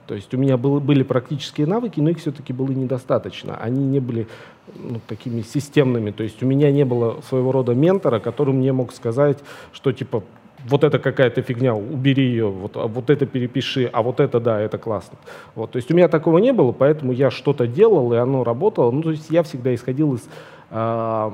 То 0.07 0.15
есть 0.15 0.33
у 0.33 0.37
меня 0.37 0.57
было, 0.57 0.79
были 0.79 1.03
практические 1.03 1.65
навыки, 1.65 1.99
но 1.99 2.09
их 2.09 2.17
все-таки 2.19 2.51
было 2.51 2.69
недостаточно. 2.69 3.55
Они 3.55 3.85
не 3.85 3.99
были 3.99 4.27
ну, 4.75 4.99
такими 5.07 5.41
системными. 5.41 6.11
То 6.11 6.23
есть 6.23 6.43
у 6.43 6.45
меня 6.45 6.71
не 6.71 6.83
было 6.83 7.21
своего 7.21 7.51
рода 7.51 7.73
ментора, 7.73 8.19
который 8.19 8.53
мне 8.53 8.73
мог 8.73 8.91
сказать, 8.91 9.39
что 9.71 9.91
типа 9.91 10.23
вот 10.65 10.83
это 10.83 10.99
какая-то 10.99 11.41
фигня, 11.41 11.75
убери 11.75 12.25
ее, 12.25 12.47
вот, 12.47 12.77
а 12.77 12.87
вот 12.87 13.09
это 13.09 13.25
перепиши, 13.25 13.89
а 13.91 14.01
вот 14.01 14.19
это 14.19 14.39
да, 14.39 14.59
это 14.61 14.77
классно. 14.77 15.17
Вот, 15.55 15.71
то 15.71 15.77
есть 15.77 15.91
у 15.91 15.95
меня 15.95 16.07
такого 16.07 16.37
не 16.37 16.53
было, 16.53 16.71
поэтому 16.71 17.11
я 17.11 17.31
что-то 17.31 17.67
делал, 17.67 18.13
и 18.13 18.17
оно 18.17 18.43
работало. 18.43 18.91
Ну, 18.91 19.01
то 19.01 19.11
есть 19.11 19.29
я 19.29 19.43
всегда 19.43 19.75
исходил 19.75 20.15
из, 20.15 20.21
э, 20.69 21.31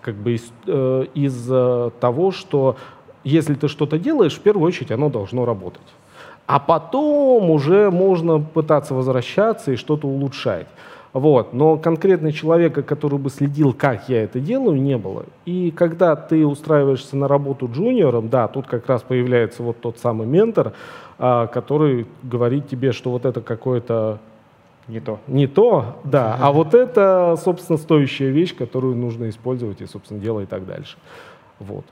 как 0.00 0.14
бы 0.14 0.34
из, 0.34 0.52
э, 0.66 1.06
из 1.14 1.48
э, 1.50 1.90
того, 2.00 2.30
что 2.30 2.76
если 3.24 3.54
ты 3.54 3.66
что-то 3.66 3.98
делаешь, 3.98 4.36
в 4.36 4.40
первую 4.40 4.68
очередь 4.68 4.92
оно 4.92 5.10
должно 5.10 5.44
работать 5.44 5.82
а 6.46 6.58
потом 6.58 7.50
уже 7.50 7.90
можно 7.90 8.40
пытаться 8.40 8.94
возвращаться 8.94 9.72
и 9.72 9.76
что-то 9.76 10.06
улучшать. 10.06 10.66
Вот. 11.12 11.54
Но 11.54 11.78
конкретно 11.78 12.30
человека, 12.30 12.82
который 12.82 13.18
бы 13.18 13.30
следил, 13.30 13.72
как 13.72 14.08
я 14.08 14.24
это 14.24 14.38
делаю, 14.38 14.80
не 14.80 14.98
было. 14.98 15.24
И 15.46 15.70
когда 15.70 16.14
ты 16.14 16.46
устраиваешься 16.46 17.16
на 17.16 17.26
работу 17.26 17.70
джуниором, 17.72 18.28
да, 18.28 18.48
тут 18.48 18.66
как 18.66 18.86
раз 18.86 19.02
появляется 19.02 19.62
вот 19.62 19.80
тот 19.80 19.98
самый 19.98 20.26
ментор, 20.26 20.74
а, 21.18 21.46
который 21.46 22.06
говорит 22.22 22.68
тебе, 22.68 22.92
что 22.92 23.10
вот 23.10 23.24
это 23.24 23.40
какое-то 23.40 24.18
не 24.88 25.00
то. 25.00 25.18
Не 25.26 25.46
то, 25.46 25.96
да. 26.04 26.36
А 26.38 26.52
вот 26.52 26.74
это, 26.74 27.36
собственно, 27.42 27.78
стоящая 27.78 28.28
вещь, 28.28 28.54
которую 28.54 28.94
нужно 28.94 29.30
использовать 29.30 29.80
и, 29.80 29.86
собственно, 29.86 30.20
делай 30.20 30.44
и 30.44 30.46
так 30.46 30.66
дальше. 30.66 30.98
Вот. 31.58 31.86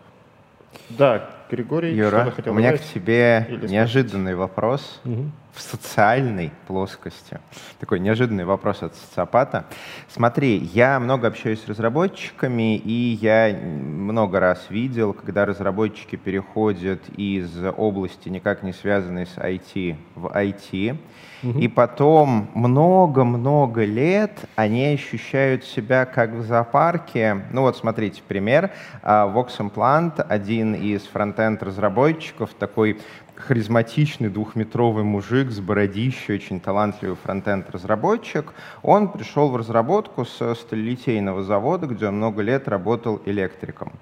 Да, 0.91 1.31
Григорий, 1.51 1.95
Юра, 1.95 2.33
у 2.47 2.53
меня 2.53 2.71
добавить? 2.71 2.81
к 2.81 2.93
тебе 2.95 3.47
Или 3.49 3.69
неожиданный 3.69 4.33
спросить? 4.33 4.39
вопрос 4.39 5.01
угу. 5.05 5.31
в 5.53 5.61
социальной 5.61 6.53
плоскости. 6.67 7.39
Такой 7.79 8.01
неожиданный 8.01 8.45
вопрос 8.45 8.83
от 8.83 8.95
социопата. 8.95 9.67
Смотри, 10.09 10.57
я 10.57 10.99
много 10.99 11.29
общаюсь 11.29 11.63
с 11.63 11.69
разработчиками, 11.69 12.77
и 12.77 13.19
я 13.21 13.55
много 13.55 14.41
раз 14.41 14.67
видел, 14.71 15.13
когда 15.13 15.45
разработчики 15.45 16.17
переходят 16.17 17.03
из 17.17 17.51
области, 17.77 18.29
никак 18.29 18.63
не 18.63 18.73
связанной 18.73 19.27
с 19.27 19.37
IT, 19.37 19.97
в 20.15 20.27
IT, 20.27 20.97
и 21.45 21.69
потом 21.69 22.49
много-много 22.55 23.85
лет 23.85 24.33
они 24.57 24.87
ощущают 24.87 25.65
себя 25.65 26.05
как 26.07 26.33
в 26.33 26.43
зоопарке. 26.43 27.45
Ну 27.53 27.63
вот 27.63 27.77
смотрите, 27.77 28.23
пример. 28.27 28.71
А, 29.03 29.27
Vox 29.27 29.59
Implant, 29.59 30.21
один 30.23 30.75
из 30.75 31.03
фронтенд-разработчиков, 31.03 32.55
такой 32.55 32.99
харизматичный 33.37 34.29
двухметровый 34.29 35.05
мужик 35.05 35.51
с 35.51 35.61
бородищей, 35.61 36.35
очень 36.35 36.61
талантливый 36.61 37.17
фронтенд-разработчик. 37.23 38.55
Он 38.83 39.09
пришел 39.09 39.51
в 39.51 39.57
разработку 39.57 40.25
с 40.25 40.55
сталелитейного 40.55 41.43
завода, 41.43 41.87
где 41.87 42.09
он 42.09 42.17
много 42.17 42.43
лет 42.43 42.69
работал 42.69 43.21
электриком. 43.27 43.93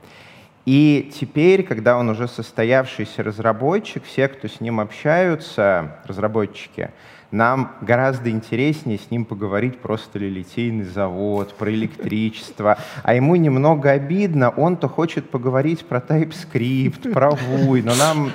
И 0.65 1.11
теперь, 1.19 1.65
когда 1.65 1.99
он 1.99 2.09
уже 2.09 2.29
состоявшийся 2.29 3.25
разработчик, 3.25 4.05
все, 4.05 4.29
кто 4.29 4.47
с 4.47 4.61
ним 4.61 4.79
общаются, 4.79 5.97
разработчики, 6.05 6.91
нам 7.33 7.73
гораздо 7.81 8.31
интереснее 8.31 8.99
с 8.99 9.11
ним 9.11 9.25
поговорить 9.25 9.79
про 9.79 9.97
сталелитейный 9.97 10.85
завод, 10.85 11.55
про 11.55 11.73
электричество. 11.73 12.79
А 13.03 13.15
ему 13.15 13.37
немного 13.37 13.91
обидно, 13.91 14.51
он-то 14.51 14.89
хочет 14.89 15.31
поговорить 15.31 15.85
про 15.87 15.99
TypeScript, 15.99 17.11
про 17.13 17.31
VUI, 17.31 17.83
но 17.83 17.95
нам, 17.95 18.31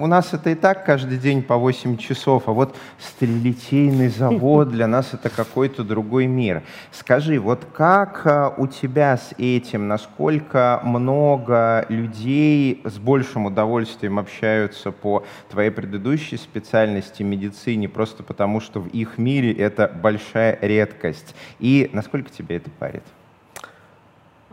у 0.00 0.06
нас 0.06 0.34
это 0.34 0.50
и 0.50 0.54
так 0.54 0.84
каждый 0.84 1.16
день 1.16 1.42
по 1.42 1.56
8 1.56 1.96
часов, 1.96 2.44
а 2.46 2.52
вот 2.52 2.76
сталелитейный 2.98 4.08
завод 4.08 4.68
для 4.68 4.86
нас 4.86 5.14
это 5.14 5.30
какой-то 5.30 5.82
другой 5.82 6.26
мир. 6.26 6.62
Скажи, 6.92 7.40
вот 7.40 7.66
как 7.72 8.26
а, 8.26 8.54
у 8.56 8.66
тебя 8.66 9.16
с 9.16 9.34
этим, 9.38 9.88
насколько 9.88 10.80
много 10.84 11.86
людей 11.88 12.82
с 12.84 12.98
большим 12.98 13.46
удовольствием 13.46 14.18
общаются 14.18 14.92
по 14.92 15.24
твоей 15.48 15.70
предыдущей 15.70 16.36
специальности 16.36 17.22
медицине, 17.22 17.88
просто 17.88 18.09
просто 18.10 18.24
потому, 18.24 18.60
что 18.60 18.80
в 18.80 18.88
их 18.88 19.18
мире 19.18 19.52
это 19.52 19.88
большая 20.02 20.58
редкость. 20.60 21.36
И 21.60 21.88
насколько 21.92 22.28
тебе 22.30 22.56
это 22.56 22.68
парит? 22.68 23.04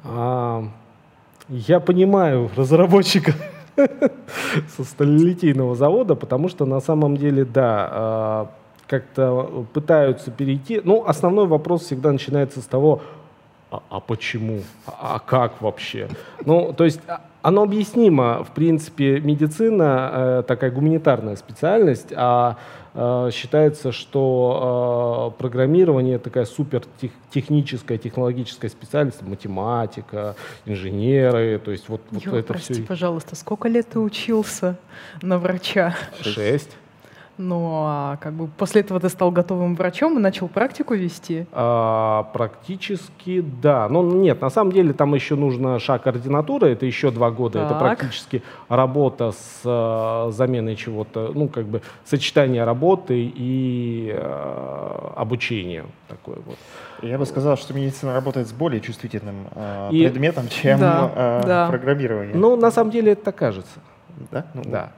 А, 0.04 0.64
я 1.50 1.80
понимаю 1.80 2.52
разработчика 2.56 3.34
со 4.78 4.84
сталелитейного 4.84 5.76
завода, 5.76 6.14
потому 6.14 6.50
что 6.50 6.66
на 6.66 6.80
самом 6.82 7.18
деле, 7.18 7.46
да, 7.46 7.90
а, 7.92 8.52
как-то 8.86 9.66
пытаются 9.74 10.30
перейти. 10.30 10.80
Ну, 10.84 11.04
основной 11.08 11.48
вопрос 11.48 11.82
всегда 11.82 12.12
начинается 12.12 12.62
с 12.62 12.66
того, 12.66 13.02
а, 13.72 13.82
а 13.90 14.00
почему? 14.00 14.62
А, 14.86 15.16
а 15.16 15.20
как 15.20 15.62
вообще? 15.62 16.10
Ну, 16.46 16.74
то 16.74 16.86
есть 16.86 17.02
а, 17.08 17.22
оно 17.48 17.64
объяснимо. 17.64 18.44
В 18.44 18.52
принципе, 18.52 19.22
медицина 19.22 20.12
э, 20.12 20.44
такая 20.46 20.70
гуманитарная 20.70 21.38
специальность, 21.38 22.12
а 22.14 22.58
считается, 23.32 23.92
что 23.92 25.34
э, 25.36 25.39
программирование 25.39 26.18
такая 26.18 26.46
супер 26.46 26.84
техническая, 27.32 27.98
технологическая 28.00 28.70
специальность, 28.70 29.22
математика, 29.22 30.36
инженеры, 30.66 31.60
то 31.60 31.72
есть 31.72 31.89
вот, 31.89 32.01
вот 32.10 32.25
Юра, 32.25 32.38
это 32.38 32.54
прости, 32.54 32.74
все. 32.74 32.84
пожалуйста, 32.84 33.36
сколько 33.36 33.68
лет 33.68 33.88
ты 33.89 34.00
учился 34.00 34.77
на 35.22 35.38
врача? 35.38 35.96
Шесть. 36.22 36.72
Ну, 37.38 37.84
а 37.86 38.17
как 38.17 38.34
бы 38.34 38.48
после 38.48 38.82
этого 38.82 39.00
ты 39.00 39.10
стал 39.10 39.32
готовым 39.32 39.75
врачом 39.75 40.17
и 40.17 40.22
начал 40.22 40.48
практику 40.48 40.96
вести? 40.96 41.46
А, 41.51 42.24
практически, 42.34 43.41
да. 43.41 43.88
Но 43.89 44.03
нет, 44.03 44.41
на 44.41 44.50
самом 44.50 44.72
деле 44.72 44.94
там 44.94 45.13
еще 45.13 45.36
нужно 45.36 45.77
шаг 45.79 46.08
ординатуры, 46.08 46.70
это 46.70 46.86
еще 46.86 47.12
два 47.12 47.29
года. 47.29 47.60
Так. 47.60 47.72
Это 47.72 47.79
практически 47.79 48.44
работа 48.70 49.32
с 49.32 49.62
а, 49.65 50.32
заменой 50.32 50.75
чего-то, 50.75 51.32
ну, 51.34 51.48
как 51.48 51.65
бы 51.65 51.82
сочетание 52.06 52.63
работы 52.63 53.32
и 53.36 54.12
а, 54.15 55.13
обучения 55.15 55.86
такое 56.08 56.38
вот. 56.46 56.58
Я 57.01 57.20
бы 57.20 57.25
сказал, 57.25 57.58
что 57.58 57.74
медицина 57.74 58.13
работает 58.13 58.48
с 58.48 58.51
более 58.51 58.82
чувствительным 58.82 59.48
э, 59.53 59.89
и... 59.91 60.03
предметом, 60.08 60.48
чем 60.48 60.79
да, 60.79 61.12
э, 61.15 61.44
да. 61.46 61.67
программирование. 61.67 62.36
Ну, 62.36 62.56
на 62.56 62.72
самом 62.72 62.89
деле 62.89 63.12
это 63.12 63.25
так 63.25 63.36
кажется. 63.36 63.79
Да? 64.31 64.45
Ну, 64.53 64.63
да. 64.65 64.91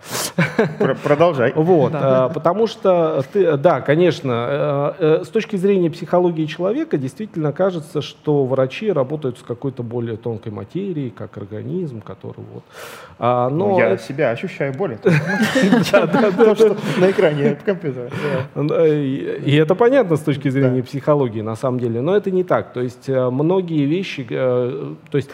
Продолжай. 1.04 1.54
Вот, 1.54 1.92
да. 1.92 2.26
А, 2.26 2.30
потому 2.30 2.68
что, 2.68 3.24
ты, 3.34 3.58
да, 3.58 3.82
конечно, 3.82 4.96
э, 5.00 5.20
э, 5.22 5.24
с 5.26 5.28
точки 5.28 5.56
зрения 5.56 5.90
психологии 5.90 6.46
человека 6.46 6.98
действительно 6.98 7.52
кажется, 7.52 8.02
что 8.02 8.46
врачи 8.46 8.92
работают 8.92 9.38
с 9.40 9.44
какой-то 9.44 9.84
более 9.84 10.18
тонкой 10.18 10.52
материей, 10.52 11.10
как 11.10 11.38
организм, 11.38 12.02
который 12.02 12.44
вот. 12.54 12.64
А, 13.18 13.50
но 13.50 13.70
ну, 13.70 13.80
я 13.80 13.90
это... 13.90 14.04
себя 14.04 14.32
ощущаю 14.32 14.74
более 14.74 14.98
то, 14.98 15.12
что 16.56 16.78
на 16.98 17.12
экране 17.12 17.58
компьютера. 17.66 18.10
И 18.56 19.56
это 19.56 19.76
понятно 19.76 20.16
с 20.16 20.22
точки 20.22 20.50
зрения 20.50 20.84
психологии, 20.84 21.42
на 21.42 21.56
самом 21.56 21.80
деле, 21.80 22.02
но 22.02 22.16
это 22.16 22.32
не 22.32 22.44
так. 22.44 22.74
То 22.74 22.82
есть 22.82 23.10
э, 23.10 23.30
многие 23.30 23.86
вещи, 23.86 24.24
то 24.24 24.98
есть 25.14 25.30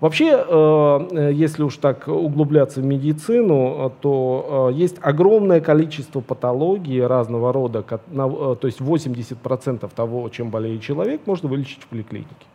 Вообще, 0.00 0.26
э, 0.26 1.08
э, 1.10 1.32
если 1.32 1.64
уж 1.64 1.76
так 1.76 2.06
углубляться 2.06 2.80
в 2.80 2.84
медицину, 2.84 3.92
то 4.00 4.70
э, 4.70 4.78
есть 4.78 4.96
огромное 5.00 5.60
количество 5.60 6.20
патологий 6.20 7.04
разного 7.04 7.52
рода, 7.52 7.82
то 7.82 8.58
есть 8.62 8.80
80% 8.80 9.90
того, 9.92 10.28
чем 10.28 10.50
болеет 10.50 10.82
человек, 10.82 11.22
можно 11.26 11.48
вылечить 11.48 11.82
в 11.82 11.88
поликлинике. 11.88 12.46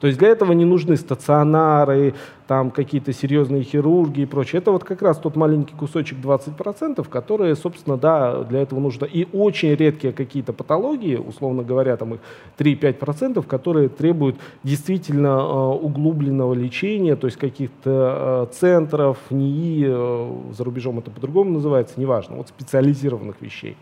То 0.00 0.06
есть 0.06 0.18
для 0.18 0.28
этого 0.28 0.52
не 0.52 0.64
нужны 0.64 0.96
стационары, 0.96 2.14
там 2.46 2.72
какие-то 2.72 3.12
серьезные 3.12 3.62
хирурги 3.62 4.22
и 4.22 4.26
прочее. 4.26 4.60
Это 4.60 4.72
вот 4.72 4.82
как 4.82 5.02
раз 5.02 5.18
тот 5.18 5.36
маленький 5.36 5.74
кусочек 5.74 6.18
20%, 6.18 7.08
которые, 7.08 7.54
собственно, 7.54 7.96
да, 7.96 8.42
для 8.42 8.62
этого 8.62 8.80
нужно. 8.80 9.04
И 9.04 9.28
очень 9.32 9.72
редкие 9.74 10.12
какие-то 10.12 10.52
патологии, 10.52 11.14
условно 11.14 11.62
говоря, 11.62 11.96
там 11.96 12.14
их 12.14 12.20
3-5%, 12.58 13.46
которые 13.46 13.88
требуют 13.88 14.36
действительно 14.64 15.28
э, 15.28 15.42
углубленного 15.80 16.54
лечения, 16.54 17.14
то 17.14 17.28
есть 17.28 17.38
каких-то 17.38 18.48
э, 18.50 18.54
центров, 18.54 19.18
НИИ, 19.30 19.86
э, 19.86 20.52
за 20.52 20.64
рубежом 20.64 20.98
это 20.98 21.12
по-другому 21.12 21.52
называется, 21.52 22.00
неважно, 22.00 22.36
вот 22.36 22.48
специализированных 22.48 23.40
вещей. 23.40 23.76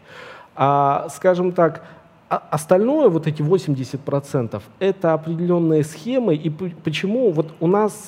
А, 0.60 1.08
скажем 1.10 1.52
так, 1.52 1.84
а 2.28 2.42
остальное, 2.50 3.08
вот 3.08 3.26
эти 3.26 3.40
80%, 3.40 4.62
это 4.80 5.14
определенные 5.14 5.82
схемы. 5.82 6.34
И 6.34 6.50
почему 6.50 7.30
вот 7.30 7.48
у 7.58 7.66
нас 7.66 8.06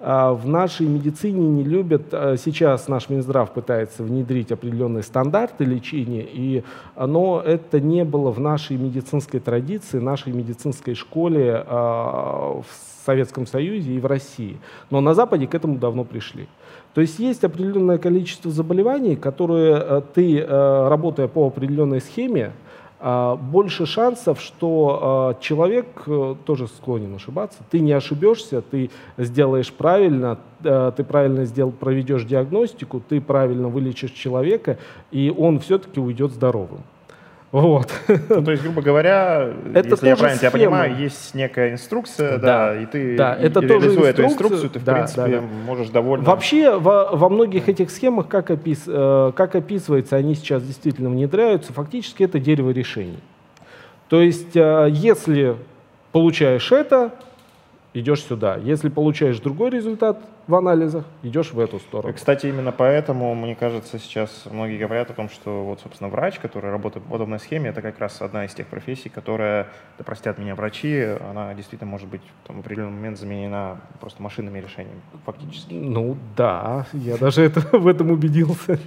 а, 0.00 0.32
в 0.34 0.48
нашей 0.48 0.86
медицине 0.86 1.48
не 1.48 1.62
любят, 1.62 2.08
а, 2.12 2.36
сейчас 2.36 2.88
наш 2.88 3.08
Минздрав 3.08 3.52
пытается 3.52 4.02
внедрить 4.02 4.50
определенные 4.50 5.04
стандарты 5.04 5.64
лечения, 5.64 6.26
и 6.28 6.64
оно 6.96 7.40
это 7.40 7.80
не 7.80 8.04
было 8.04 8.32
в 8.32 8.40
нашей 8.40 8.76
медицинской 8.76 9.38
традиции, 9.38 10.00
нашей 10.00 10.32
медицинской 10.32 10.94
школе 10.94 11.64
в 11.68 12.64
Советском 13.06 13.46
Союзе 13.46 13.92
и 13.92 14.00
в 14.00 14.06
России. 14.06 14.58
Но 14.90 15.00
на 15.00 15.14
Западе 15.14 15.46
к 15.46 15.54
этому 15.54 15.78
давно 15.78 16.04
пришли. 16.04 16.48
То 16.94 17.00
есть 17.00 17.18
есть 17.18 17.44
определенное 17.44 17.98
количество 17.98 18.50
заболеваний, 18.50 19.14
которые 19.14 20.02
ты, 20.14 20.44
работая 20.44 21.28
по 21.28 21.46
определенной 21.46 22.00
схеме, 22.00 22.52
больше 23.04 23.84
шансов, 23.84 24.40
что 24.40 24.98
а, 25.02 25.34
человек 25.38 25.86
э, 26.06 26.36
тоже 26.46 26.68
склонен 26.68 27.14
ошибаться. 27.14 27.58
Ты 27.70 27.80
не 27.80 27.92
ошибешься, 27.92 28.62
ты 28.62 28.90
сделаешь 29.18 29.70
правильно, 29.70 30.38
э, 30.62 30.90
ты 30.96 31.04
правильно 31.04 31.44
сделал, 31.44 31.70
проведешь 31.70 32.24
диагностику, 32.24 33.02
ты 33.06 33.20
правильно 33.20 33.68
вылечишь 33.68 34.12
человека, 34.12 34.78
и 35.10 35.30
он 35.36 35.58
все-таки 35.58 36.00
уйдет 36.00 36.32
здоровым. 36.32 36.80
Вот. 37.54 37.88
Ну, 38.08 38.42
то 38.42 38.50
есть, 38.50 38.64
грубо 38.64 38.82
говоря, 38.82 39.52
это 39.74 39.90
если 39.90 40.08
я 40.08 40.16
правильно 40.16 40.40
тебя 40.40 40.50
понимаю, 40.50 40.96
есть 40.96 41.36
некая 41.36 41.70
инструкция, 41.70 42.36
да, 42.36 42.72
да 42.72 42.80
и 42.80 42.86
ты 42.86 43.16
да, 43.16 43.36
это 43.36 43.60
реализуя 43.60 44.10
эту 44.10 44.24
инструкцию, 44.24 44.70
ты, 44.70 44.80
в 44.80 44.84
да, 44.84 44.94
принципе, 44.94 45.22
да, 45.22 45.28
да. 45.28 45.42
можешь 45.64 45.88
довольно... 45.90 46.24
Вообще, 46.24 46.76
во, 46.76 47.14
во 47.14 47.28
многих 47.28 47.68
этих 47.68 47.92
схемах, 47.92 48.26
как, 48.26 48.50
опис, 48.50 48.82
э, 48.88 49.32
как 49.36 49.54
описывается, 49.54 50.16
они 50.16 50.34
сейчас 50.34 50.64
действительно 50.64 51.10
внедряются, 51.10 51.72
фактически 51.72 52.24
это 52.24 52.40
дерево 52.40 52.70
решений. 52.70 53.20
То 54.08 54.20
есть, 54.20 54.56
э, 54.56 54.88
если 54.90 55.54
получаешь 56.10 56.72
это, 56.72 57.12
идешь 57.92 58.24
сюда. 58.24 58.56
Если 58.56 58.88
получаешь 58.88 59.38
другой 59.38 59.70
результат 59.70 60.18
в 60.46 60.54
анализах, 60.54 61.04
идешь 61.22 61.52
в 61.52 61.58
эту 61.58 61.78
сторону. 61.78 62.12
И, 62.12 62.16
кстати, 62.16 62.46
именно 62.46 62.72
поэтому, 62.72 63.34
мне 63.34 63.54
кажется, 63.54 63.98
сейчас 63.98 64.44
многие 64.50 64.78
говорят 64.78 65.10
о 65.10 65.14
том, 65.14 65.28
что 65.28 65.64
вот, 65.64 65.80
собственно, 65.80 66.10
врач, 66.10 66.38
который 66.38 66.70
работает 66.70 67.04
по 67.04 67.12
подобной 67.12 67.38
схеме, 67.38 67.70
это 67.70 67.82
как 67.82 67.98
раз 67.98 68.20
одна 68.20 68.44
из 68.44 68.54
тех 68.54 68.66
профессий, 68.66 69.08
которая, 69.08 69.68
да 69.98 70.04
простят 70.04 70.38
меня 70.38 70.54
врачи, 70.54 71.02
она 71.30 71.54
действительно 71.54 71.90
может 71.90 72.08
быть 72.08 72.22
там, 72.46 72.56
в 72.56 72.60
определенный 72.60 72.92
момент 72.92 73.18
заменена 73.18 73.80
просто 74.00 74.22
машинными 74.22 74.58
решениями, 74.58 75.00
фактически. 75.24 75.74
Ну 75.74 76.16
да, 76.36 76.86
я 76.92 77.16
даже 77.16 77.42
это, 77.42 77.60
в 77.78 77.86
этом 77.86 78.10
убедился. 78.10 78.78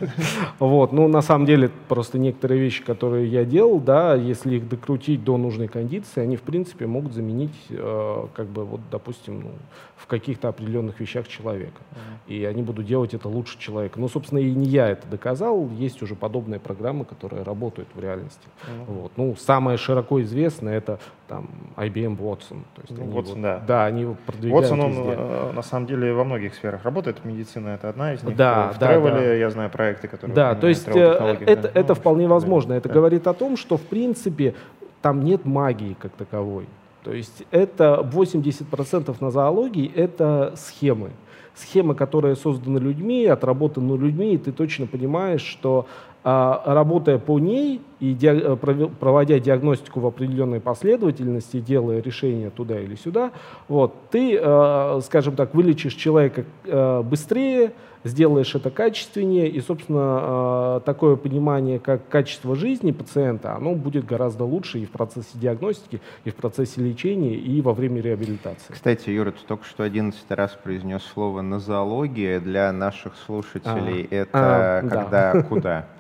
Вот, 0.60 0.92
ну 0.92 1.08
на 1.08 1.22
самом 1.22 1.46
деле 1.46 1.70
просто 1.88 2.20
некоторые 2.20 2.60
вещи, 2.60 2.84
которые 2.84 3.28
я 3.28 3.46
делал, 3.46 3.80
да, 3.80 4.16
если 4.16 4.58
их 4.58 4.70
докрутить 4.70 5.24
до 5.24 5.38
нужной 5.38 5.68
кондиции, 5.68 6.22
они 6.22 6.36
в 6.36 6.42
принципе 6.42 6.86
могут 6.88 7.14
заменить, 7.14 7.56
э, 7.70 8.28
как 8.36 8.48
бы 8.48 8.66
вот, 8.66 8.82
допустим, 8.92 9.42
ну, 9.42 9.52
в 9.96 10.06
каких-то 10.06 10.48
определенных 10.50 11.00
вещах 11.00 11.28
человека. 11.28 11.47
Mm-hmm. 11.56 12.34
И 12.34 12.46
они 12.46 12.62
будут 12.62 12.86
делать 12.86 13.14
это 13.14 13.28
лучше 13.28 13.58
человека. 13.58 14.00
Но, 14.00 14.08
собственно, 14.08 14.40
и 14.40 14.52
не 14.54 14.68
я 14.68 14.90
это 14.90 15.08
доказал. 15.08 15.70
Есть 15.70 16.02
уже 16.02 16.16
подобные 16.16 16.60
программы, 16.60 17.06
которые 17.06 17.44
работают 17.44 17.90
в 17.94 18.00
реальности. 18.00 18.48
Mm-hmm. 18.64 18.86
Вот. 18.88 19.12
Ну, 19.18 19.36
самое 19.36 19.78
широко 19.78 20.22
известное 20.22 20.78
это 20.78 21.00
там 21.28 21.50
IBM 21.76 22.18
Watson. 22.18 22.64
То 22.76 22.82
есть 22.82 22.98
ну, 22.98 23.04
они 23.04 23.14
Watson, 23.14 23.32
его, 23.32 23.42
да. 23.42 23.64
Да, 23.68 23.86
они 23.86 24.02
его 24.02 24.18
продвигают 24.26 24.66
Watson, 24.66 24.84
он 24.84 24.92
везде. 24.92 25.16
Э, 25.18 25.52
на 25.54 25.62
самом 25.62 25.88
деле 25.88 26.14
во 26.14 26.24
многих 26.24 26.56
сферах 26.56 26.84
работает. 26.84 27.24
Медицина 27.26 27.70
это 27.70 27.90
одна 27.90 28.14
из 28.14 28.24
них. 28.24 28.36
Да, 28.36 28.72
в 28.74 28.80
да, 28.80 28.94
Travel 28.94 29.12
да. 29.12 29.34
я 29.34 29.50
знаю 29.50 29.70
проекты, 29.70 30.08
которые... 30.08 30.36
Да, 30.36 30.56
то 30.56 30.68
есть 30.68 30.88
это, 30.88 31.38
да. 31.46 31.72
это 31.74 31.90
ну, 31.90 31.96
вполне 31.96 32.28
возможно. 32.28 32.74
Это 32.74 32.90
да. 32.90 32.94
говорит 32.96 33.28
о 33.28 33.34
том, 33.34 33.58
что 33.58 33.78
в 33.78 33.84
принципе 33.84 34.56
там 35.02 35.24
нет 35.24 35.46
магии 35.46 35.96
как 36.00 36.12
таковой. 36.14 36.68
То 37.04 37.14
есть 37.14 37.44
это 37.52 38.06
80% 38.12 39.16
на 39.22 39.32
зоологии— 39.32 39.90
это 39.96 40.54
схемы. 40.58 41.12
Схемы, 41.58 41.96
которые 41.96 42.36
созданы 42.36 42.78
людьми, 42.78 43.26
отработаны 43.26 43.98
людьми, 43.98 44.36
и 44.36 44.38
ты 44.38 44.52
точно 44.52 44.86
понимаешь, 44.86 45.42
что 45.42 45.88
а, 46.24 46.62
работая 46.66 47.18
по 47.18 47.40
ней 47.40 47.82
и 48.00 48.18
э, 48.22 48.56
проводя 49.00 49.40
диагностику 49.40 50.00
в 50.00 50.06
определенной 50.06 50.60
последовательности, 50.60 51.60
делая 51.60 52.02
решение 52.02 52.50
туда 52.50 52.80
или 52.80 52.96
сюда, 52.96 53.32
вот, 53.68 53.96
ты, 54.12 54.38
э, 54.40 55.02
скажем 55.04 55.36
так, 55.36 55.56
вылечишь 55.56 55.94
человека 55.94 56.46
э, 56.66 57.02
быстрее, 57.02 57.74
сделаешь 58.04 58.54
это 58.56 58.70
качественнее, 58.70 59.50
и, 59.50 59.60
собственно, 59.60 60.82
такое 60.86 61.16
понимание, 61.16 61.80
как 61.80 62.08
качество 62.08 62.56
жизни 62.56 62.92
пациента, 62.92 63.56
оно 63.56 63.74
будет 63.74 64.06
гораздо 64.06 64.46
лучше 64.46 64.80
и 64.80 64.86
в 64.86 64.92
процессе 64.92 65.30
диагностики, 65.34 66.00
и 66.24 66.30
в 66.30 66.36
процессе 66.36 66.80
лечения, 66.82 67.36
и 67.36 67.62
во 67.62 67.74
время 67.74 68.02
реабилитации. 68.02 68.72
Кстати, 68.72 69.10
Юра, 69.10 69.32
ты 69.32 69.40
только 69.46 69.66
что 69.66 69.84
одиннадцатый 69.84 70.38
раз 70.38 70.58
произнес 70.64 71.04
слово 71.04 71.42
«нозология». 71.42 72.40
Для 72.40 72.72
наших 72.72 73.14
слушателей 73.26 74.08
а, 74.10 74.16
это 74.16 74.30
а, 74.34 74.82
когда, 74.82 75.34
да. 75.34 75.42
куда? 75.44 75.86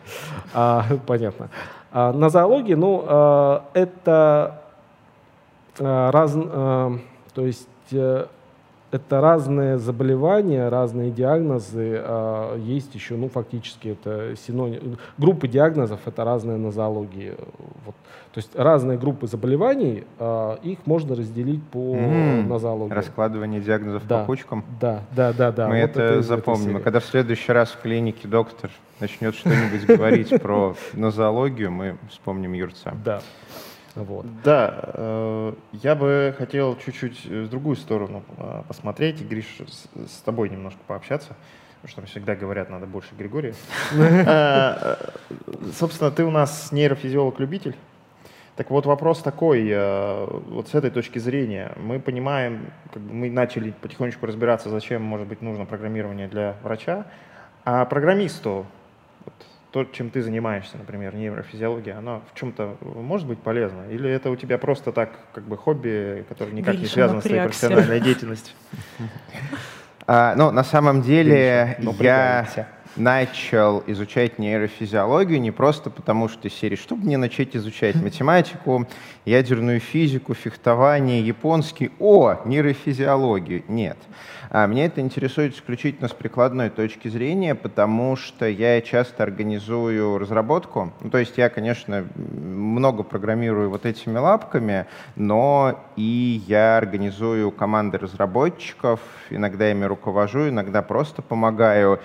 А, 0.54 0.86
понятно. 1.06 1.50
А, 1.92 2.12
нозология, 2.12 2.76
ну, 2.76 3.04
а, 3.08 3.64
это 3.74 4.62
а, 5.80 6.12
раз, 6.12 6.34
то 6.34 7.46
есть 7.46 7.68
э, 7.92 8.26
это 8.98 9.22
разные 9.22 9.78
заболевания, 9.78 10.70
разные 10.70 11.12
диагнозы. 11.12 12.02
А 12.04 12.58
есть 12.58 12.94
еще, 12.96 13.16
ну, 13.16 13.30
фактически 13.30 13.90
это 13.90 14.36
синоним. 14.36 14.98
Группы 15.18 15.48
диагнозов 15.48 16.02
это 16.06 16.24
разные 16.24 16.58
нозологии. 16.58 17.36
Вот. 17.86 17.96
То 18.34 18.40
есть 18.40 18.56
разные 18.56 18.98
группы 18.98 19.26
заболеваний, 19.28 20.04
а, 20.20 20.60
их 20.62 20.80
можно 20.86 21.16
разделить 21.16 21.64
по 21.70 21.96
mm-hmm. 21.96 22.48
нозологии. 22.48 22.94
Раскладывание 22.94 23.62
диагнозов 23.62 24.06
да. 24.08 24.20
по 24.20 24.26
кучкам. 24.26 24.64
Да, 24.80 25.02
да, 25.16 25.34
да, 25.34 25.52
да. 25.52 25.68
Мы 25.68 25.82
вот 25.82 25.90
это, 25.90 26.02
это 26.02 26.22
запомним. 26.22 26.82
когда 26.82 27.00
в 27.00 27.06
следующий 27.06 27.52
раз 27.52 27.72
в 27.72 27.82
клинике 27.82 28.28
доктор 28.28 28.70
начнет 29.00 29.34
что-нибудь 29.34 29.86
говорить 29.88 30.42
про 30.42 30.76
нозологию, 30.94 31.72
мы 31.72 31.98
вспомним 32.10 32.54
Юрца. 32.54 32.94
Да. 33.04 33.22
Вот. 33.98 34.26
Да, 34.44 34.80
э, 34.94 35.54
я 35.74 35.96
бы 35.96 36.36
хотел 36.38 36.78
чуть-чуть 36.78 37.26
в 37.26 37.50
другую 37.50 37.76
сторону 37.76 38.24
э, 38.38 38.62
посмотреть, 38.68 39.22
и, 39.22 39.24
Гриш, 39.24 39.58
с, 39.96 40.22
тобой 40.22 40.50
немножко 40.50 40.80
пообщаться, 40.86 41.36
потому 41.82 41.92
что 41.92 42.06
всегда 42.06 42.36
говорят, 42.36 42.70
надо 42.70 42.86
больше 42.86 43.16
Григория. 43.18 43.56
Э, 43.98 44.98
собственно, 45.74 46.12
ты 46.12 46.24
у 46.24 46.32
нас 46.32 46.72
нейрофизиолог-любитель. 46.72 47.76
Так 48.56 48.70
вот 48.72 48.86
вопрос 48.86 49.22
такой, 49.22 49.66
вот 50.50 50.68
с 50.68 50.74
этой 50.74 50.90
точки 50.90 51.20
зрения, 51.20 51.74
мы 51.78 52.00
понимаем, 52.00 52.72
как 52.92 53.04
бы 53.04 53.14
мы 53.14 53.30
начали 53.30 53.70
потихонечку 53.70 54.26
разбираться, 54.26 54.70
зачем 54.70 55.04
может 55.04 55.28
быть 55.28 55.44
нужно 55.44 55.66
программирование 55.66 56.28
для 56.28 56.56
врача, 56.64 57.06
а 57.66 57.86
программисту 57.86 58.66
то, 59.72 59.84
чем 59.86 60.10
ты 60.10 60.22
занимаешься, 60.22 60.78
например, 60.78 61.16
нейрофизиология, 61.16 61.98
оно 61.98 62.24
в 62.34 62.40
чем-то 62.40 62.78
может 62.82 63.28
быть 63.28 63.40
полезно? 63.40 63.84
Или 63.90 64.10
это 64.10 64.30
у 64.30 64.36
тебя 64.36 64.58
просто 64.58 64.92
так, 64.92 65.12
как 65.34 65.44
бы 65.44 65.58
хобби, 65.58 66.26
которое 66.30 66.52
никак 66.52 66.76
Гриша 66.76 66.84
не 66.84 66.88
связано 66.88 67.18
напрягся. 67.18 67.58
с 67.58 67.60
твоей 67.60 67.74
профессиональной 67.76 68.00
деятельностью? 68.02 68.56
А, 70.10 70.36
ну, 70.38 70.52
на 70.52 70.64
самом 70.64 71.02
деле, 71.02 71.78
я 72.00 72.68
начал 72.98 73.84
изучать 73.88 74.40
нейрофизиологию 74.40 75.40
не 75.40 75.52
просто 75.52 75.90
потому, 75.90 76.28
что 76.28 76.50
серии, 76.50 76.76
чтобы 76.76 77.06
мне 77.06 77.18
начать 77.18 77.56
изучать 77.56 77.96
математику, 77.96 78.88
ядерную 79.26 79.80
физику, 79.80 80.34
фехтование, 80.34 81.22
японский, 81.22 81.92
о, 82.00 82.38
нейрофизиологию. 82.46 83.64
Нет. 83.68 83.98
А 84.50 84.66
меня 84.66 84.86
это 84.86 85.02
интересует 85.02 85.56
исключительно 85.56 86.08
с 86.08 86.14
прикладной 86.14 86.70
точки 86.70 87.10
зрения, 87.10 87.54
потому 87.54 88.16
что 88.16 88.48
я 88.48 88.82
часто 88.82 89.24
организую 89.24 90.18
разработку. 90.18 90.94
Ну, 91.02 91.10
то 91.10 91.18
есть 91.18 91.38
я, 91.38 91.50
конечно, 91.50 92.06
много 92.16 93.04
программирую 93.04 93.70
вот 93.70 93.86
этими 93.86 94.18
лапками, 94.18 94.86
но 95.16 95.84
и 95.98 96.42
я 96.48 96.78
организую 96.78 97.52
команды 97.52 97.98
разработчиков, 97.98 99.02
иногда 99.30 99.70
ими 99.70 99.86
руковожу, 99.86 100.50
иногда 100.50 100.82
просто 100.82 101.22
помогаю. 101.22 102.00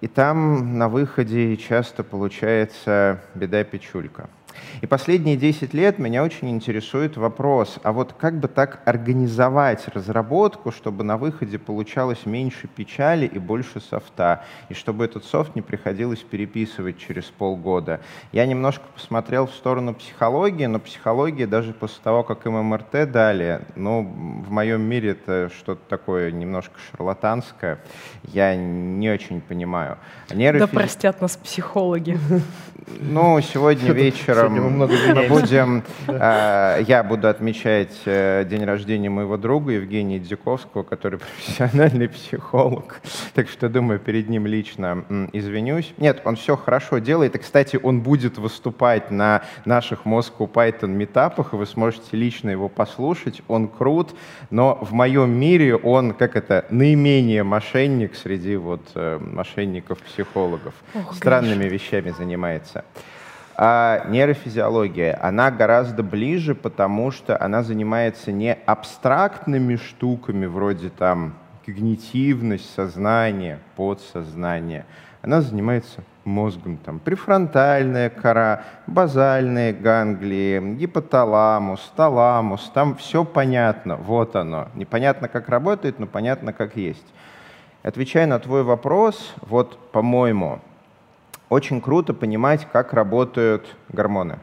И 0.00 0.08
там 0.08 0.78
на 0.78 0.88
выходе 0.88 1.56
часто 1.56 2.04
получается 2.04 3.20
беда-печулька. 3.34 4.28
И 4.80 4.86
последние 4.86 5.36
10 5.36 5.74
лет 5.74 5.98
меня 5.98 6.22
очень 6.22 6.50
интересует 6.50 7.16
вопрос, 7.16 7.78
а 7.82 7.92
вот 7.92 8.12
как 8.12 8.38
бы 8.40 8.48
так 8.48 8.80
организовать 8.84 9.88
разработку, 9.88 10.70
чтобы 10.70 11.04
на 11.04 11.16
выходе 11.16 11.58
получалось 11.58 12.26
меньше 12.26 12.68
печали 12.68 13.26
и 13.26 13.38
больше 13.38 13.80
софта, 13.80 14.44
и 14.68 14.74
чтобы 14.74 15.04
этот 15.04 15.24
софт 15.24 15.54
не 15.54 15.62
приходилось 15.62 16.20
переписывать 16.20 16.98
через 16.98 17.24
полгода. 17.24 18.00
Я 18.32 18.46
немножко 18.46 18.84
посмотрел 18.94 19.46
в 19.46 19.54
сторону 19.54 19.94
психологии, 19.94 20.66
но 20.66 20.78
психология 20.78 21.46
даже 21.46 21.72
после 21.72 21.98
того, 22.02 22.22
как 22.22 22.44
ММРТ 22.44 23.10
дали, 23.10 23.62
ну, 23.74 24.02
в 24.46 24.50
моем 24.50 24.82
мире 24.82 25.10
это 25.10 25.50
что-то 25.56 25.80
такое 25.88 26.30
немножко 26.30 26.74
шарлатанское, 26.90 27.78
я 28.24 28.54
не 28.54 29.10
очень 29.10 29.40
понимаю. 29.40 29.98
Нейрофизи... 30.32 30.70
Да 30.70 30.78
простят 30.78 31.20
нас 31.20 31.36
психологи. 31.36 32.18
Ну, 33.00 33.40
сегодня 33.40 33.92
вечером 33.92 34.45
мы 34.48 35.28
будем, 35.28 35.82
э, 36.08 36.84
я 36.86 37.02
буду 37.02 37.28
отмечать 37.28 37.96
э, 38.04 38.44
день 38.48 38.64
рождения 38.64 39.10
моего 39.10 39.36
друга 39.36 39.72
Евгения 39.72 40.18
Дзюковского, 40.18 40.82
который 40.82 41.18
профессиональный 41.36 42.08
психолог. 42.08 43.00
Так 43.34 43.48
что, 43.48 43.68
думаю, 43.68 43.98
перед 43.98 44.28
ним 44.28 44.46
лично 44.46 45.04
извинюсь. 45.32 45.92
Нет, 45.98 46.22
он 46.24 46.36
все 46.36 46.56
хорошо 46.56 46.98
делает. 46.98 47.34
И, 47.34 47.38
кстати, 47.38 47.78
он 47.82 48.00
будет 48.00 48.38
выступать 48.38 49.10
на 49.10 49.42
наших 49.64 50.04
Moscow 50.04 50.50
Python 50.50 50.88
метапах, 50.88 51.52
и 51.52 51.56
вы 51.56 51.66
сможете 51.66 52.16
лично 52.16 52.50
его 52.50 52.68
послушать. 52.68 53.42
Он 53.48 53.68
крут, 53.68 54.14
но 54.50 54.78
в 54.80 54.92
моем 54.92 55.30
мире 55.30 55.76
он, 55.76 56.12
как 56.12 56.36
это, 56.36 56.66
наименее 56.70 57.42
мошенник 57.42 58.14
среди 58.14 58.56
вот 58.56 58.82
э, 58.94 59.18
мошенников-психологов. 59.18 60.74
Странными 61.12 61.64
вещами 61.64 62.10
занимается 62.10 62.26
занимается. 62.26 62.84
А 63.58 64.04
нейрофизиология, 64.08 65.18
она 65.22 65.50
гораздо 65.50 66.02
ближе, 66.02 66.54
потому 66.54 67.10
что 67.10 67.42
она 67.42 67.62
занимается 67.62 68.30
не 68.30 68.52
абстрактными 68.52 69.76
штуками, 69.76 70.44
вроде 70.44 70.90
там 70.90 71.34
когнитивность, 71.64 72.72
сознание, 72.74 73.58
подсознание. 73.76 74.84
Она 75.22 75.40
занимается 75.40 76.02
мозгом, 76.26 76.76
там, 76.76 76.98
префронтальная 76.98 78.10
кора, 78.10 78.62
базальные 78.86 79.72
ганглии, 79.72 80.74
гипоталамус, 80.74 81.92
таламус, 81.96 82.70
там 82.74 82.94
все 82.96 83.24
понятно, 83.24 83.96
вот 83.96 84.36
оно. 84.36 84.68
Непонятно, 84.74 85.28
как 85.28 85.48
работает, 85.48 85.98
но 85.98 86.06
понятно, 86.06 86.52
как 86.52 86.76
есть. 86.76 87.06
Отвечая 87.82 88.26
на 88.26 88.38
твой 88.38 88.64
вопрос, 88.64 89.34
вот, 89.40 89.92
по-моему, 89.92 90.60
очень 91.48 91.80
круто 91.80 92.12
понимать, 92.14 92.66
как 92.72 92.92
работают 92.92 93.76
гормоны, 93.88 94.38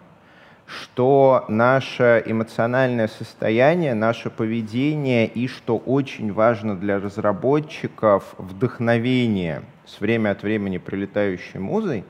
что 0.66 1.46
наше 1.48 2.24
эмоциональное 2.26 3.08
состояние, 3.08 3.94
наше 3.94 4.30
поведение 4.30 5.28
и, 5.28 5.48
что 5.48 5.78
очень 5.78 6.32
важно 6.32 6.78
для 6.78 7.00
разработчиков, 7.00 8.36
вдохновение 8.38 9.64
с 9.86 10.00
время 10.00 10.32
от 10.32 10.44
времени 10.44 10.78
прилетающей 10.78 11.60
музой, 11.60 12.06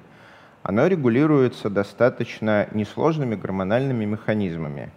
оно 0.61 0.87
регулируется 0.87 1.69
достаточно 1.69 2.67
несложными 2.71 3.35
гормональными 3.35 4.05
механизмами. 4.05 4.91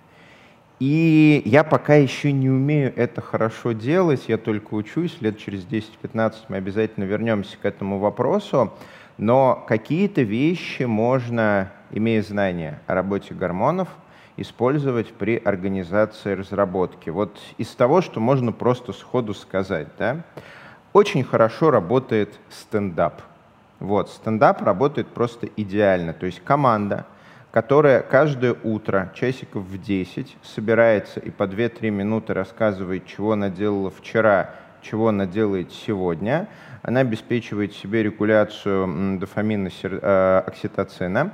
И 0.78 1.42
я 1.46 1.64
пока 1.64 1.94
еще 1.94 2.32
не 2.32 2.50
умею 2.50 2.92
это 2.94 3.22
хорошо 3.22 3.72
делать, 3.72 4.24
я 4.28 4.36
только 4.36 4.74
учусь, 4.74 5.16
лет 5.20 5.38
через 5.38 5.64
10-15 5.64 6.34
мы 6.48 6.58
обязательно 6.58 7.04
вернемся 7.04 7.56
к 7.56 7.64
этому 7.64 7.98
вопросу. 7.98 8.74
Но 9.18 9.64
какие-то 9.66 10.22
вещи 10.22 10.82
можно, 10.82 11.72
имея 11.90 12.22
знания 12.22 12.80
о 12.86 12.94
работе 12.94 13.34
гормонов, 13.34 13.88
использовать 14.36 15.14
при 15.14 15.36
организации 15.36 16.34
разработки. 16.34 17.08
Вот 17.08 17.38
из 17.56 17.68
того, 17.68 18.02
что 18.02 18.20
можно 18.20 18.52
просто 18.52 18.92
сходу 18.92 19.32
сказать, 19.32 19.88
да, 19.98 20.22
очень 20.92 21.24
хорошо 21.24 21.70
работает 21.70 22.38
стендап. 22.50 23.22
Вот, 23.80 24.10
стендап 24.10 24.62
работает 24.62 25.08
просто 25.08 25.48
идеально. 25.56 26.12
То 26.12 26.26
есть 26.26 26.42
команда, 26.44 27.06
которая 27.52 28.02
каждое 28.02 28.54
утро, 28.62 29.10
часиков 29.14 29.62
в 29.62 29.82
10, 29.82 30.36
собирается 30.42 31.20
и 31.20 31.30
по 31.30 31.44
2-3 31.44 31.88
минуты 31.90 32.34
рассказывает, 32.34 33.06
чего 33.06 33.32
она 33.32 33.48
делала 33.48 33.90
вчера, 33.90 34.50
чего 34.82 35.08
она 35.08 35.24
делает 35.24 35.72
сегодня– 35.72 36.48
она 36.86 37.00
обеспечивает 37.00 37.74
себе 37.74 38.04
регуляцию 38.04 39.18
дофамина, 39.18 39.70
э, 39.82 40.42
окситоцина, 40.46 41.32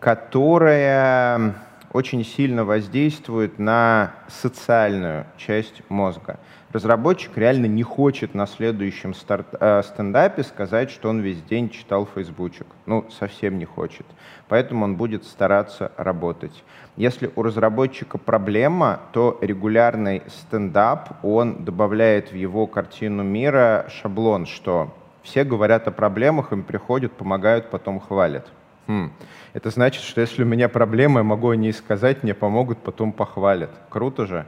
которая 0.00 1.54
очень 1.92 2.24
сильно 2.24 2.64
воздействует 2.64 3.58
на 3.58 4.14
социальную 4.28 5.26
часть 5.36 5.82
мозга. 5.90 6.40
Разработчик 6.72 7.36
реально 7.36 7.66
не 7.66 7.82
хочет 7.82 8.34
на 8.34 8.46
следующем 8.46 9.12
старт, 9.12 9.48
э, 9.60 9.82
стендапе 9.82 10.42
сказать, 10.42 10.90
что 10.90 11.10
он 11.10 11.20
весь 11.20 11.42
день 11.42 11.68
читал 11.68 12.06
фейсбучек. 12.06 12.66
Ну, 12.86 13.04
совсем 13.10 13.58
не 13.58 13.66
хочет. 13.66 14.06
Поэтому 14.48 14.86
он 14.86 14.96
будет 14.96 15.24
стараться 15.24 15.92
работать. 15.98 16.64
Если 16.96 17.30
у 17.34 17.42
разработчика 17.42 18.18
проблема, 18.18 19.00
то 19.12 19.38
регулярный 19.40 20.22
стендап, 20.28 21.24
он 21.24 21.64
добавляет 21.64 22.30
в 22.30 22.36
его 22.36 22.68
картину 22.68 23.24
мира 23.24 23.86
шаблон, 23.88 24.46
что 24.46 24.94
все 25.24 25.42
говорят 25.42 25.88
о 25.88 25.90
проблемах, 25.90 26.52
им 26.52 26.62
приходят, 26.62 27.12
помогают, 27.12 27.70
потом 27.70 27.98
хвалят. 27.98 28.46
Хм. 28.86 29.10
Это 29.54 29.70
значит, 29.70 30.02
что 30.02 30.20
если 30.20 30.44
у 30.44 30.46
меня 30.46 30.68
проблемы, 30.68 31.20
я 31.20 31.24
могу 31.24 31.50
о 31.50 31.56
ней 31.56 31.72
сказать, 31.72 32.22
мне 32.22 32.34
помогут, 32.34 32.78
потом 32.78 33.12
похвалят. 33.12 33.70
Круто 33.88 34.26
же. 34.26 34.46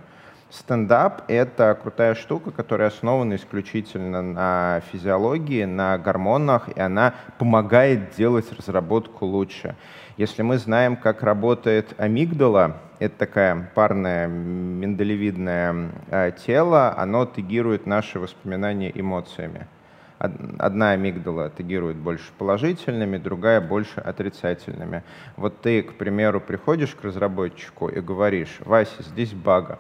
Стендап— 0.49 1.25
это 1.29 1.77
крутая 1.81 2.15
штука, 2.15 2.53
которая 2.53 2.89
основана 2.89 3.35
исключительно 3.35 4.23
на 4.23 4.83
физиологии, 4.93 5.65
на 5.65 5.99
гормонах, 5.99 6.69
и 6.69 6.79
она 6.79 7.15
помогает 7.39 8.15
делать 8.17 8.53
разработку 8.53 9.27
лучше. 9.27 9.75
Если 10.17 10.41
мы 10.41 10.57
знаем, 10.57 10.97
как 10.97 11.23
работает 11.23 11.95
амигдала, 11.99 12.79
это 12.99 13.19
такая 13.19 13.71
парное 13.75 14.27
миндалевидное 14.27 15.91
э, 16.09 16.33
тело, 16.47 16.97
оно 16.97 17.27
тегирует 17.27 17.85
наши 17.85 18.19
воспоминания 18.19 18.91
эмоциями. 18.95 19.67
Одна 20.19 20.93
амигдала 20.93 21.51
тегирует 21.51 21.99
больше 21.99 22.33
положительными, 22.39 23.19
другая 23.19 23.61
больше 23.61 24.01
отрицательными. 24.01 25.03
Вот 25.37 25.61
ты, 25.61 25.83
к 25.83 25.99
примеру, 25.99 26.41
приходишь 26.41 26.95
к 26.95 27.05
разработчику 27.05 27.89
и 27.89 28.01
говоришь, 28.01 28.57
Вася, 28.65 29.03
здесь 29.03 29.35
бага. 29.35 29.79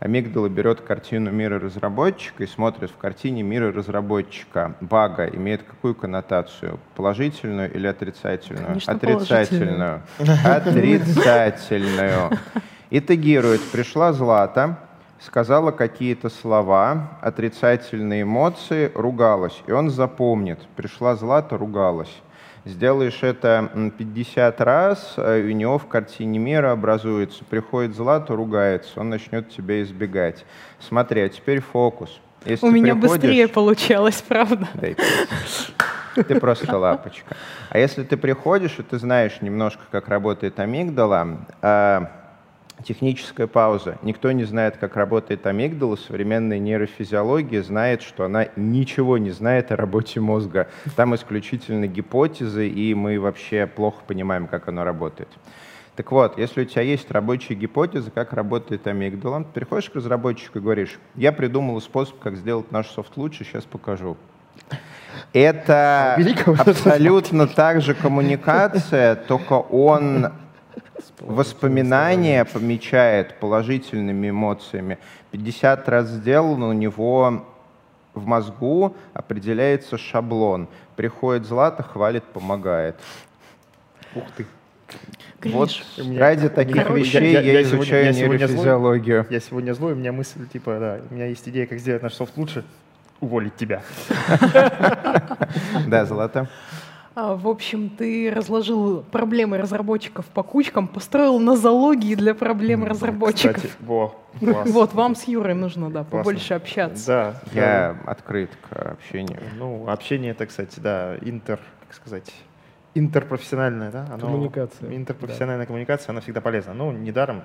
Амигдала 0.00 0.48
берет 0.48 0.80
картину 0.80 1.30
мира 1.30 1.58
разработчика 1.58 2.44
и 2.44 2.46
смотрит 2.46 2.90
в 2.90 2.96
картине 2.96 3.42
мира 3.42 3.72
разработчика. 3.72 4.74
Бага 4.80 5.26
имеет 5.26 5.62
какую 5.62 5.94
коннотацию? 5.94 6.78
Положительную 6.94 7.72
или 7.72 7.86
отрицательную? 7.86 8.66
Конечно, 8.66 8.92
отрицательную. 8.92 10.02
Отрицательную. 10.44 12.30
И 12.90 13.00
тегирует. 13.00 13.62
Пришла 13.72 14.12
Злата, 14.12 14.78
сказала 15.20 15.70
какие-то 15.70 16.28
слова, 16.28 17.18
отрицательные 17.22 18.22
эмоции, 18.22 18.92
ругалась. 18.94 19.62
И 19.66 19.72
он 19.72 19.90
запомнит. 19.90 20.58
Пришла 20.76 21.16
Злата, 21.16 21.56
ругалась. 21.56 22.14
Сделаешь 22.64 23.22
это 23.22 23.70
50 23.98 24.60
раз, 24.62 25.14
э, 25.18 25.42
у 25.42 25.50
него 25.50 25.78
в 25.78 25.86
картине 25.86 26.38
мира 26.38 26.72
образуется, 26.72 27.44
приходит 27.44 27.94
Злата, 27.94 28.34
ругается, 28.34 29.00
он 29.00 29.10
начнет 29.10 29.50
тебя 29.50 29.82
избегать. 29.82 30.46
Смотри, 30.78 31.20
а 31.20 31.28
теперь 31.28 31.60
фокус. 31.60 32.20
Если 32.46 32.66
у 32.66 32.70
меня 32.70 32.94
приходишь... 32.94 33.22
быстрее 33.22 33.48
получалось, 33.48 34.22
правда? 34.28 34.66
Дай 34.74 34.96
ты 36.22 36.38
просто 36.38 36.78
лапочка. 36.78 37.36
А 37.70 37.78
если 37.78 38.04
ты 38.04 38.16
приходишь, 38.16 38.78
и 38.78 38.82
ты 38.82 38.98
знаешь 38.98 39.40
немножко, 39.40 39.82
как 39.90 40.08
работает 40.08 40.60
амигдала, 40.60 41.46
а, 41.60 42.10
Техническая 42.82 43.46
пауза. 43.46 43.98
Никто 44.02 44.32
не 44.32 44.44
знает, 44.44 44.76
как 44.76 44.96
работает 44.96 45.46
амигдала. 45.46 45.96
Современная 45.96 46.58
нейрофизиология 46.58 47.62
знает, 47.62 48.02
что 48.02 48.24
она 48.24 48.48
ничего 48.56 49.16
не 49.16 49.30
знает 49.30 49.70
о 49.70 49.76
работе 49.76 50.20
мозга. 50.20 50.68
Там 50.96 51.14
исключительно 51.14 51.86
гипотезы, 51.86 52.68
и 52.68 52.94
мы 52.94 53.20
вообще 53.20 53.66
плохо 53.66 54.02
понимаем, 54.06 54.48
как 54.48 54.68
оно 54.68 54.84
работает. 54.84 55.28
Так 55.96 56.10
вот, 56.10 56.36
если 56.38 56.62
у 56.62 56.64
тебя 56.64 56.82
есть 56.82 57.10
рабочая 57.12 57.54
гипотеза, 57.54 58.10
как 58.10 58.32
работает 58.32 58.86
амигдала, 58.88 59.44
ты 59.44 59.60
приходишь 59.60 59.88
к 59.88 59.94
разработчику 59.94 60.58
и 60.58 60.62
говоришь, 60.62 60.98
я 61.14 61.30
придумал 61.30 61.80
способ, 61.80 62.18
как 62.18 62.36
сделать 62.36 62.72
наш 62.72 62.88
софт 62.88 63.16
лучше, 63.16 63.44
сейчас 63.44 63.64
покажу. 63.64 64.16
Это 65.32 66.18
абсолютно 66.58 67.46
так 67.46 67.80
же 67.80 67.94
коммуникация, 67.94 69.14
только 69.14 69.54
он 69.54 70.32
воспоминания 71.20 72.44
помечает 72.44 73.38
положительными 73.40 74.30
эмоциями. 74.30 74.98
50 75.32 75.88
раз 75.88 76.08
сделал, 76.08 76.62
у 76.62 76.72
него 76.72 77.44
в 78.14 78.26
мозгу 78.26 78.94
определяется 79.12 79.98
шаблон. 79.98 80.68
Приходит 80.96 81.46
Злата, 81.46 81.82
хвалит, 81.82 82.24
помогает. 82.24 82.96
Ух 84.14 84.24
ты. 84.36 84.46
Вот 85.42 85.70
меня, 85.98 86.20
ради 86.20 86.48
таких 86.48 86.86
Короче, 86.86 87.02
вещей 87.02 87.32
я, 87.32 87.40
я, 87.40 87.52
я 87.52 87.62
изучаю 87.62 88.14
сегодня, 88.14 88.38
нейрофизиологию. 88.38 89.22
Злой, 89.24 89.34
я 89.34 89.40
сегодня 89.40 89.74
злой, 89.74 89.92
у 89.92 89.96
меня 89.96 90.12
мысль, 90.12 90.46
типа, 90.48 90.78
да, 90.78 91.00
у 91.10 91.14
меня 91.14 91.26
есть 91.26 91.46
идея, 91.48 91.66
как 91.66 91.78
сделать 91.80 92.02
наш 92.02 92.14
софт 92.14 92.36
лучше, 92.36 92.64
уволить 93.20 93.56
тебя. 93.56 93.82
Да, 95.86 96.06
Злата. 96.06 96.48
А, 97.16 97.36
в 97.36 97.46
общем, 97.46 97.90
ты 97.90 98.32
разложил 98.34 99.02
проблемы 99.02 99.58
разработчиков 99.58 100.26
по 100.26 100.42
кучкам, 100.42 100.88
построил 100.88 101.38
нозологии 101.38 102.16
для 102.16 102.34
проблем 102.34 102.84
разработчиков. 102.84 103.56
Кстати, 103.56 103.74
во, 103.80 104.16
класс. 104.40 104.68
Вот, 104.68 104.94
вам 104.94 105.14
с 105.14 105.24
Юрой 105.24 105.54
нужно, 105.54 105.90
да, 105.90 106.00
Классно. 106.00 106.18
побольше 106.18 106.54
общаться. 106.54 107.06
Да. 107.06 107.40
Я 107.52 107.96
да. 108.04 108.10
открыт 108.10 108.50
к 108.68 108.72
общению. 108.74 109.38
Ну, 109.56 109.88
общение 109.88 110.32
это, 110.32 110.46
кстати, 110.46 110.80
да, 110.80 111.16
интер, 111.20 111.60
как 111.86 111.94
сказать, 111.94 112.32
интерпрофессиональная, 112.94 113.90
да? 113.90 114.06
Оно, 114.10 114.26
коммуникация. 114.26 114.94
Интерпрофессиональная 114.94 115.64
да. 115.64 115.66
коммуникация, 115.66 116.12
она 116.12 116.20
всегда 116.20 116.40
полезна. 116.40 116.74
Ну, 116.74 116.92
недаром 116.92 117.42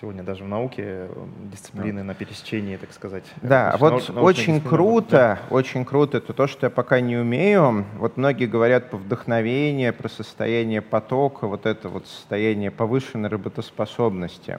сегодня 0.00 0.22
даже 0.22 0.44
в 0.44 0.48
науке 0.48 0.82
э, 0.86 1.26
дисциплины 1.50 2.00
да. 2.00 2.04
на 2.04 2.14
пересечении, 2.14 2.76
так 2.76 2.92
сказать. 2.92 3.24
Да, 3.42 3.76
вот 3.78 4.08
науч, 4.08 4.38
очень 4.38 4.60
круто, 4.60 5.10
да. 5.10 5.54
очень 5.54 5.84
круто, 5.84 6.18
это 6.18 6.32
то, 6.32 6.46
что 6.46 6.66
я 6.66 6.70
пока 6.70 7.00
не 7.00 7.16
умею. 7.16 7.84
Вот 7.98 8.16
многие 8.16 8.46
говорят 8.46 8.90
про 8.90 8.98
вдохновение, 8.98 9.92
про 9.92 10.08
состояние 10.08 10.80
потока, 10.80 11.46
вот 11.46 11.66
это 11.66 11.88
вот 11.88 12.06
состояние 12.06 12.70
повышенной 12.70 13.28
работоспособности. 13.28 14.58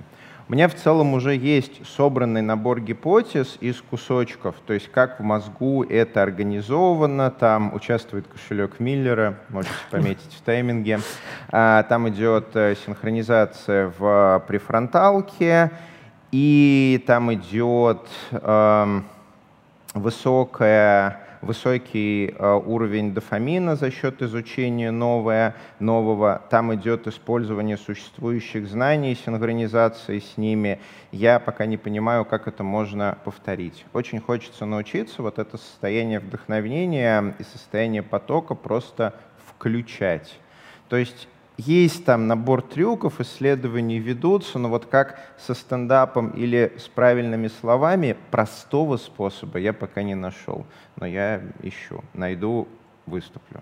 Меня 0.51 0.67
в 0.67 0.75
целом 0.75 1.13
уже 1.13 1.33
есть 1.33 1.79
собранный 1.87 2.41
набор 2.41 2.81
гипотез 2.81 3.57
из 3.61 3.81
кусочков, 3.81 4.55
то 4.67 4.73
есть 4.73 4.91
как 4.91 5.21
в 5.21 5.23
мозгу 5.23 5.83
это 5.83 6.21
организовано, 6.21 7.31
там 7.31 7.73
участвует 7.73 8.27
кошелек 8.27 8.81
Миллера, 8.81 9.37
можете 9.47 9.73
пометить 9.91 10.33
в 10.33 10.41
тайминге, 10.41 10.99
а, 11.53 11.83
там 11.83 12.09
идет 12.09 12.47
э, 12.55 12.75
синхронизация 12.85 13.93
в 13.97 14.43
префронталке, 14.45 15.71
и 16.33 17.01
там 17.07 17.33
идет 17.33 18.05
эм, 18.33 19.05
высокая 19.93 21.30
высокий 21.41 22.35
э, 22.37 22.53
уровень 22.53 23.13
дофамина 23.13 23.75
за 23.75 23.91
счет 23.91 24.21
изучения 24.21 24.91
новое, 24.91 25.55
нового. 25.79 26.41
Там 26.49 26.73
идет 26.75 27.07
использование 27.07 27.77
существующих 27.77 28.67
знаний, 28.67 29.15
синхронизации 29.15 30.19
с 30.19 30.37
ними. 30.37 30.79
Я 31.11 31.39
пока 31.39 31.65
не 31.65 31.77
понимаю, 31.77 32.25
как 32.25 32.47
это 32.47 32.63
можно 32.63 33.17
повторить. 33.23 33.85
Очень 33.93 34.19
хочется 34.19 34.65
научиться 34.65 35.21
вот 35.21 35.39
это 35.39 35.57
состояние 35.57 36.19
вдохновения 36.19 37.35
и 37.39 37.43
состояние 37.43 38.03
потока 38.03 38.55
просто 38.55 39.13
включать. 39.47 40.39
То 40.89 40.97
есть 40.97 41.27
есть 41.65 42.05
там 42.05 42.27
набор 42.27 42.61
трюков, 42.61 43.21
исследований 43.21 43.99
ведутся, 43.99 44.59
но 44.59 44.69
вот 44.69 44.85
как 44.85 45.19
со 45.37 45.53
стендапом 45.53 46.31
или 46.31 46.73
с 46.77 46.87
правильными 46.87 47.47
словами, 47.47 48.17
простого 48.31 48.97
способа 48.97 49.59
я 49.59 49.73
пока 49.73 50.01
не 50.03 50.15
нашел. 50.15 50.65
Но 50.95 51.05
я 51.05 51.41
ищу, 51.61 52.03
найду, 52.13 52.67
выступлю. 53.05 53.61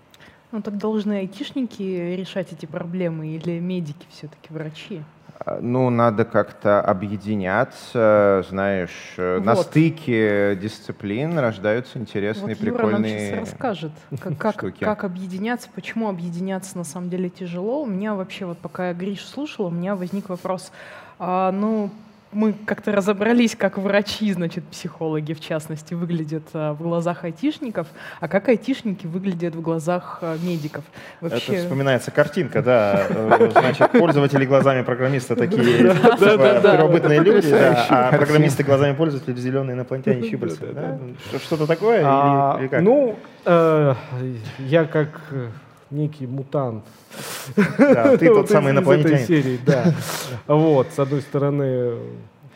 Ну 0.52 0.62
так 0.62 0.78
должны 0.78 1.14
айтишники 1.20 2.16
решать 2.16 2.54
эти 2.54 2.66
проблемы 2.66 3.28
или 3.28 3.60
медики 3.60 4.06
все-таки, 4.10 4.52
врачи? 4.52 5.04
Ну, 5.62 5.90
надо 5.90 6.26
как-то 6.26 6.82
объединяться, 6.82 8.46
знаешь, 8.50 9.14
э, 9.18 9.38
вот. 9.38 9.46
на 9.46 9.56
стыке 9.56 10.56
дисциплин 10.58 11.40
рождаются 11.40 11.98
интересные, 11.98 12.56
вот 12.56 12.62
прикольные 12.62 13.14
Юра 13.14 13.36
нам 13.36 13.46
сейчас 13.46 13.52
расскажет, 13.52 13.92
как, 14.20 14.38
как, 14.38 14.78
как 14.80 15.04
объединяться, 15.06 15.70
почему 15.74 16.10
объединяться 16.10 16.78
на 16.78 16.84
самом 16.84 17.10
деле 17.10 17.30
тяжело. 17.30 17.84
У 17.84 17.86
меня 17.86 18.16
вообще, 18.16 18.46
вот 18.46 18.58
пока 18.58 18.90
я 18.90 18.94
Гриш 18.94 19.26
слушала, 19.26 19.68
у 19.68 19.72
меня 19.72 19.96
возник 19.96 20.28
вопрос, 20.28 20.74
а, 21.20 21.54
ну, 21.54 21.90
мы 22.32 22.54
как-то 22.54 22.92
разобрались, 22.92 23.56
как 23.56 23.78
врачи, 23.78 24.32
значит, 24.32 24.64
психологи 24.66 25.34
в 25.34 25.40
частности, 25.40 25.94
выглядят 25.94 26.44
а, 26.54 26.74
в 26.74 26.82
глазах 26.82 27.24
айтишников, 27.24 27.88
а 28.20 28.28
как 28.28 28.50
айтишники 28.50 29.08
выглядят 29.08 29.56
в 29.56 29.62
глазах 29.62 30.20
а, 30.22 30.38
медиков. 30.38 30.84
Вообще... 31.22 31.54
Это 31.54 31.64
вспоминается 31.64 32.12
картинка, 32.12 32.62
да. 32.62 33.06
Э, 33.10 33.50
значит, 33.52 33.92
пользователи 34.00 34.46
глазами 34.46 34.84
программиста 34.84 35.36
такие 35.36 35.78
типа, 35.80 36.62
первобытные 36.62 37.20
люди, 37.20 37.52
а 37.52 38.12
программисты 38.12 38.64
глазами 38.64 38.96
пользователей 38.96 39.36
зеленые 39.40 39.76
инопланетяне 39.76 40.30
щупальца. 40.30 41.00
Что-то 41.44 41.66
такое? 41.66 42.04
А, 42.06 42.60
ну, 42.82 43.18
э, 43.46 43.96
я 44.60 44.86
как 44.86 45.22
э, 45.32 45.50
некий 45.92 46.28
мутант. 46.28 46.84
Да, 47.78 48.18
ты 48.18 48.28
тот 48.28 48.50
самый 48.50 48.72
инопланетянин. 48.72 49.26
серии, 49.26 49.60
да. 49.66 49.94
Вот, 50.48 50.88
с 50.92 51.00
одной 51.00 51.22
стороны 51.22 51.96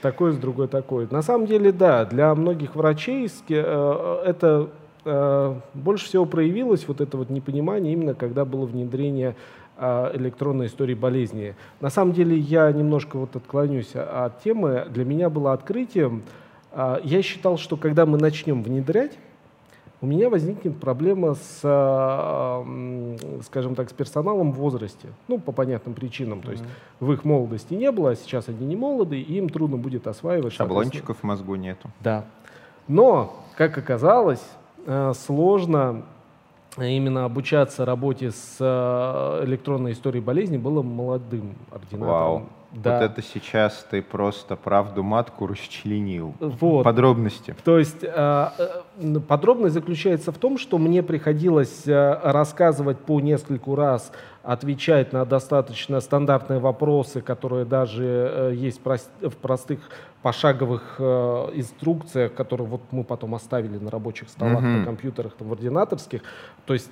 такой, 0.03 0.33
с 0.33 0.37
другой 0.37 0.67
такой. 0.67 1.07
На 1.09 1.21
самом 1.21 1.47
деле, 1.47 1.71
да, 1.71 2.05
для 2.05 2.35
многих 2.35 2.75
врачей 2.75 3.31
э, 3.49 4.23
это 4.25 4.69
э, 5.05 5.55
больше 5.73 6.05
всего 6.05 6.25
проявилось, 6.25 6.87
вот 6.87 7.01
это 7.01 7.17
вот 7.17 7.29
непонимание, 7.29 7.93
именно 7.93 8.13
когда 8.13 8.43
было 8.43 8.65
внедрение 8.65 9.35
э, 9.77 10.11
электронной 10.15 10.67
истории 10.67 10.93
болезни. 10.93 11.55
На 11.79 11.89
самом 11.89 12.13
деле 12.13 12.37
я 12.37 12.71
немножко 12.71 13.17
вот 13.17 13.35
отклонюсь 13.35 13.95
от 13.95 14.43
темы. 14.43 14.85
Для 14.89 15.05
меня 15.05 15.29
было 15.29 15.53
открытием, 15.53 16.23
я 17.03 17.21
считал, 17.21 17.59
что 17.59 17.77
когда 17.77 18.07
мы 18.07 18.17
начнем 18.17 18.63
внедрять, 18.63 19.11
у 20.03 20.05
меня 20.05 20.29
возникнет 20.29 20.77
проблема 20.81 21.33
с, 21.33 21.61
а, 21.63 22.61
скажем 23.43 23.73
так, 23.73 23.89
с 23.89 23.93
персоналом 23.93 24.51
в 24.51 24.55
возрасте. 24.55 25.07
Ну, 25.29 25.39
по 25.39 25.53
понятным 25.53 25.95
причинам. 25.95 26.39
Mm-hmm. 26.39 26.45
То 26.45 26.51
есть 26.51 26.63
в 26.99 27.13
их 27.13 27.23
молодости 27.23 27.73
не 27.73 27.89
было, 27.89 28.09
а 28.09 28.15
сейчас 28.17 28.49
они 28.49 28.65
не 28.65 28.75
молоды, 28.75 29.21
и 29.21 29.37
им 29.37 29.47
трудно 29.47 29.77
будет 29.77 30.05
осваивать. 30.07 30.51
Шаблончиков 30.51 31.19
в 31.19 31.23
мозгу 31.23 31.55
нету. 31.55 31.89
Да. 32.01 32.25
Но, 32.89 33.33
как 33.55 33.77
оказалось, 33.77 34.43
э, 34.85 35.13
сложно 35.15 36.03
именно 36.77 37.23
обучаться 37.23 37.85
работе 37.85 38.31
с 38.31 38.57
э, 38.59 39.45
электронной 39.45 39.93
историей 39.93 40.21
болезни 40.21 40.57
было 40.57 40.81
молодым 40.81 41.55
ординатором. 41.71 42.11
Вау. 42.11 42.49
Да. 42.73 42.99
Вот 42.99 43.11
это 43.11 43.21
сейчас 43.21 43.85
ты 43.89 44.01
просто 44.01 44.55
правду 44.55 45.03
матку 45.03 45.45
расчленил. 45.45 46.33
Вот. 46.39 46.83
Подробности. 46.83 47.55
То 47.63 47.77
есть 47.77 48.03
э, 48.03 48.07
э, 48.07 48.81
подробность 49.27 49.73
заключается 49.73 50.31
в 50.31 50.37
том, 50.37 50.57
что 50.57 50.77
мне 50.77 51.03
приходилось 51.03 51.83
рассказывать 51.85 52.99
по 52.99 53.19
нескольку 53.19 53.75
раз 53.75 54.11
отвечать 54.43 55.13
на 55.13 55.25
достаточно 55.25 56.01
стандартные 56.01 56.59
вопросы, 56.59 57.21
которые 57.21 57.65
даже 57.65 58.03
э, 58.03 58.53
есть 58.55 58.81
в 58.85 59.37
простых 59.37 59.79
пошаговых 60.21 60.95
э, 60.99 61.03
инструкциях, 61.53 62.33
которые 62.33 62.67
вот 62.67 62.81
мы 62.91 63.03
потом 63.03 63.35
оставили 63.35 63.77
на 63.77 63.89
рабочих 63.89 64.29
столах, 64.29 64.63
mm-hmm. 64.63 64.79
на 64.79 64.85
компьютерах, 64.85 65.33
там, 65.33 65.49
в 65.49 65.53
ординаторских. 65.53 66.21
То 66.65 66.73
есть 66.73 66.91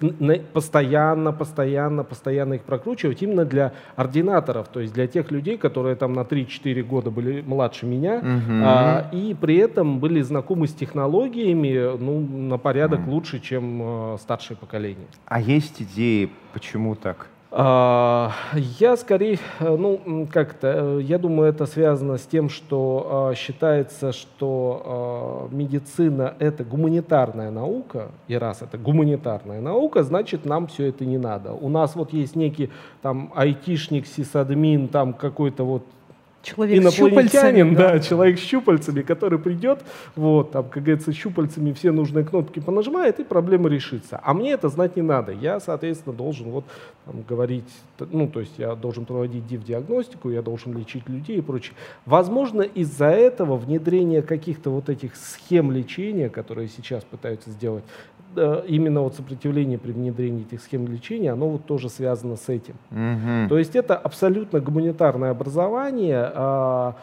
постоянно, 0.54 1.32
постоянно, 1.32 2.04
постоянно 2.04 2.56
их 2.56 2.64
прокручивать 2.64 3.22
именно 3.22 3.46
для 3.46 3.74
ординаторов, 3.96 4.68
то 4.68 4.82
есть 4.82 4.94
для 4.94 5.08
тех 5.08 5.32
людей, 5.32 5.58
которые 5.58 5.96
там 5.96 6.14
на 6.14 6.22
3-4 6.22 6.84
года 6.84 7.10
были 7.10 7.42
младше 7.42 7.86
меня, 7.86 8.20
mm-hmm. 8.20 8.62
а, 8.66 9.10
и 9.14 9.34
при 9.34 9.58
этом 9.58 10.00
были 10.00 10.22
знакомы 10.22 10.68
с 10.68 10.74
технологиями 10.74 11.91
ну, 12.00 12.20
на 12.20 12.58
порядок 12.58 13.02
mm-hmm. 13.02 13.10
лучше, 13.10 13.40
чем 13.40 13.82
э, 14.14 14.18
старшее 14.20 14.58
поколение. 14.58 15.08
А 15.26 15.40
есть 15.40 15.82
идеи, 15.82 16.30
почему 16.54 16.96
так? 16.96 17.28
А, 17.54 18.32
я 18.80 18.96
скорее, 18.96 19.38
э, 19.60 19.76
ну, 19.76 20.26
как-то, 20.32 21.00
э, 21.00 21.02
я 21.02 21.18
думаю, 21.18 21.50
это 21.50 21.66
связано 21.66 22.18
с 22.18 22.22
тем, 22.26 22.50
что 22.50 23.30
а, 23.32 23.36
считается, 23.36 24.14
что 24.14 25.50
а, 25.52 25.54
медицина— 25.54 26.34
это 26.40 26.64
гуманитарная 26.64 27.52
наука, 27.52 28.12
и 28.30 28.36
раз 28.36 28.62
это 28.62 28.78
гуманитарная 28.78 29.60
наука, 29.60 30.04
значит, 30.04 30.46
нам 30.46 30.68
все 30.68 30.86
это 30.86 31.06
не 31.06 31.18
надо. 31.18 31.52
У 31.52 31.68
нас 31.68 31.94
вот 31.96 32.14
есть 32.14 32.38
некий 32.38 32.70
там 33.02 33.34
айтишник, 33.36 34.08
сисадмин, 34.08 34.88
там 34.88 35.14
какой-то 35.14 35.66
вот 35.66 35.84
человек 36.42 36.82
инопланетянин, 36.82 37.76
да, 37.76 37.94
да, 37.94 38.00
человек 38.00 38.40
с 38.40 38.42
щупальцами, 38.42 39.02
который 39.02 39.40
придет, 39.40 39.80
вот, 40.16 40.52
там, 40.52 40.66
как 40.66 40.84
говорится, 40.84 41.14
щупальцами 41.14 41.74
все 41.74 41.92
нужные 41.92 42.26
кнопки 42.26 42.60
понажимает, 42.60 43.20
и 43.20 43.24
проблема 43.24 43.70
решится. 43.70 44.20
А 44.24 44.34
мне 44.34 44.52
это 44.52 44.70
знать 44.70 44.96
не 44.96 45.02
надо. 45.02 45.32
Я, 45.32 45.60
соответственно, 45.60 46.16
должен 46.16 46.50
вот 46.50 46.66
там, 47.06 47.24
говорить, 47.28 47.70
ну, 48.00 48.28
то 48.28 48.40
есть 48.40 48.54
я 48.58 48.76
должен 48.76 49.06
проводить 49.06 49.48
див-диагностику, 49.48 50.30
я 50.30 50.42
должен 50.42 50.78
лечить 50.78 51.08
людей 51.08 51.38
и 51.38 51.42
прочее. 51.42 51.76
Возможно, 52.06 52.62
из-за 52.62 53.08
этого 53.08 53.58
внедрение 53.58 54.22
каких-то 54.22 54.70
вот 54.70 54.90
этих 54.90 55.16
схем 55.16 55.72
лечения, 55.72 56.30
которые 56.30 56.68
сейчас 56.68 57.04
пытаются 57.04 57.50
сделать, 57.52 57.84
именно 58.36 59.02
вот 59.02 59.16
сопротивление 59.16 59.78
при 59.78 59.92
внедрении 59.92 60.42
этих 60.42 60.62
схем 60.62 60.88
лечения, 60.88 61.32
оно 61.32 61.50
вот 61.50 61.66
тоже 61.66 61.90
связано 61.90 62.36
с 62.36 62.50
этим. 62.50 62.76
Угу. 62.92 63.50
То 63.50 63.58
есть 63.58 63.76
это 63.76 63.96
абсолютно 63.96 64.60
гуманитарное 64.60 65.32
образование. 65.32 66.32
А, 66.34 66.96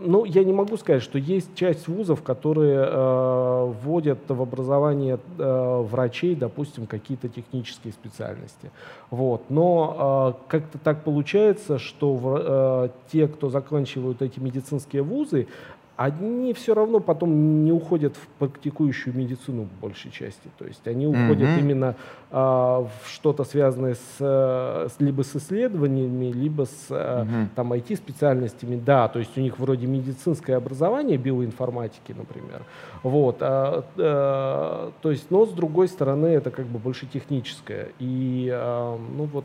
ну, 0.00 0.24
я 0.24 0.44
не 0.44 0.52
могу 0.52 0.76
сказать, 0.76 1.02
что 1.02 1.18
есть 1.18 1.54
часть 1.54 1.88
вузов, 1.88 2.22
которые 2.22 2.86
э, 2.88 3.72
вводят 3.82 4.18
в 4.28 4.40
образование 4.40 5.18
э, 5.38 5.82
врачей, 5.90 6.34
допустим, 6.34 6.86
какие-то 6.86 7.28
технические 7.28 7.92
специальности. 7.92 8.70
Вот. 9.10 9.42
Но 9.50 10.36
э, 10.38 10.50
как-то 10.50 10.78
так 10.78 11.04
получается, 11.04 11.78
что 11.78 12.14
в, 12.14 12.38
э, 12.40 12.88
те, 13.12 13.28
кто 13.28 13.50
заканчивают 13.50 14.22
эти 14.22 14.40
медицинские 14.40 15.02
вузы, 15.02 15.48
они 15.96 16.52
все 16.54 16.74
равно 16.74 17.00
потом 17.00 17.64
не 17.64 17.72
уходят 17.72 18.16
в 18.16 18.26
практикующую 18.38 19.14
медицину 19.16 19.62
в 19.62 19.80
большей 19.80 20.10
части. 20.10 20.48
То 20.58 20.66
есть 20.66 20.86
они 20.86 21.06
уходят 21.06 21.48
mm-hmm. 21.48 21.60
именно 21.60 21.94
а, 22.30 22.88
в 23.02 23.08
что-то 23.08 23.44
связанное 23.44 23.94
с, 23.94 24.18
с 24.18 24.94
либо 24.98 25.22
с 25.22 25.36
исследованиями, 25.36 26.32
либо 26.32 26.64
с 26.64 26.90
mm-hmm. 26.90 27.48
там 27.54 27.72
IT-специальностями. 27.72 28.76
Да, 28.76 29.08
то 29.08 29.20
есть 29.20 29.36
у 29.38 29.40
них 29.40 29.58
вроде 29.58 29.86
медицинское 29.86 30.56
образование 30.56 31.16
биоинформатики, 31.16 32.12
например. 32.12 32.64
Вот, 33.04 33.36
а, 33.40 33.84
а, 33.96 34.92
то 35.00 35.10
есть, 35.10 35.30
но 35.30 35.46
с 35.46 35.50
другой 35.50 35.86
стороны 35.88 36.26
это 36.26 36.50
как 36.50 36.66
бы 36.66 36.78
больше 36.78 37.06
техническое. 37.06 37.88
И 38.00 38.50
а, 38.52 38.98
ну 39.16 39.24
вот 39.24 39.44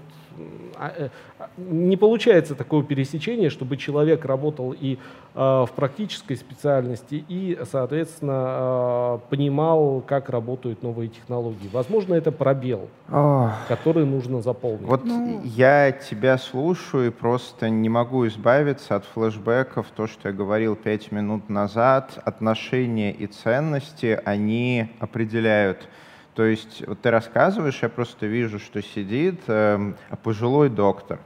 не 1.58 1.98
получается 1.98 2.56
такого 2.56 2.84
пересечения, 2.84 3.50
чтобы 3.50 3.78
человек 3.78 4.26
работал 4.26 4.74
и 4.78 4.98
а, 5.36 5.66
в 5.66 5.72
практической 5.72 6.36
специальности, 6.36 7.24
и, 7.28 7.60
соответственно, 7.70 8.34
а, 8.36 9.18
понимал, 9.30 10.02
как 10.06 10.30
работают 10.30 10.84
новые 10.84 11.10
технологии. 11.10 11.70
Возможно, 11.72 12.14
это 12.14 12.32
пробел, 12.32 12.90
Ох. 13.12 13.52
который 13.68 14.06
нужно 14.06 14.42
заполнить. 14.42 14.82
Вот 14.82 15.06
ну... 15.06 15.42
я 15.44 15.92
тебя 15.92 16.38
слушаю 16.38 17.08
и 17.08 17.10
просто 17.12 17.70
не 17.70 17.90
могу 17.90 18.28
избавиться 18.28 18.96
от 18.96 19.06
флешбеков, 19.06 19.88
то, 19.96 20.08
что 20.08 20.30
я 20.30 20.34
говорил 20.34 20.76
пять 20.76 21.12
минут 21.12 21.50
назад, 21.50 22.18
отношения 22.26 23.12
и 23.12 23.28
ценности, 23.28 24.20
они 24.26 24.90
определяют 25.00 25.88
то 26.36 26.46
есть 26.46 26.86
вот 26.88 27.02
ты 27.02 27.12
рассказываешь, 27.12 27.80
я 27.82 27.90
просто 27.90 28.26
вижу, 28.26 28.60
что 28.60 28.82
сидит 28.82 29.42
э, 29.48 29.94
пожилой 30.24 30.70
доктор. 30.70 31.20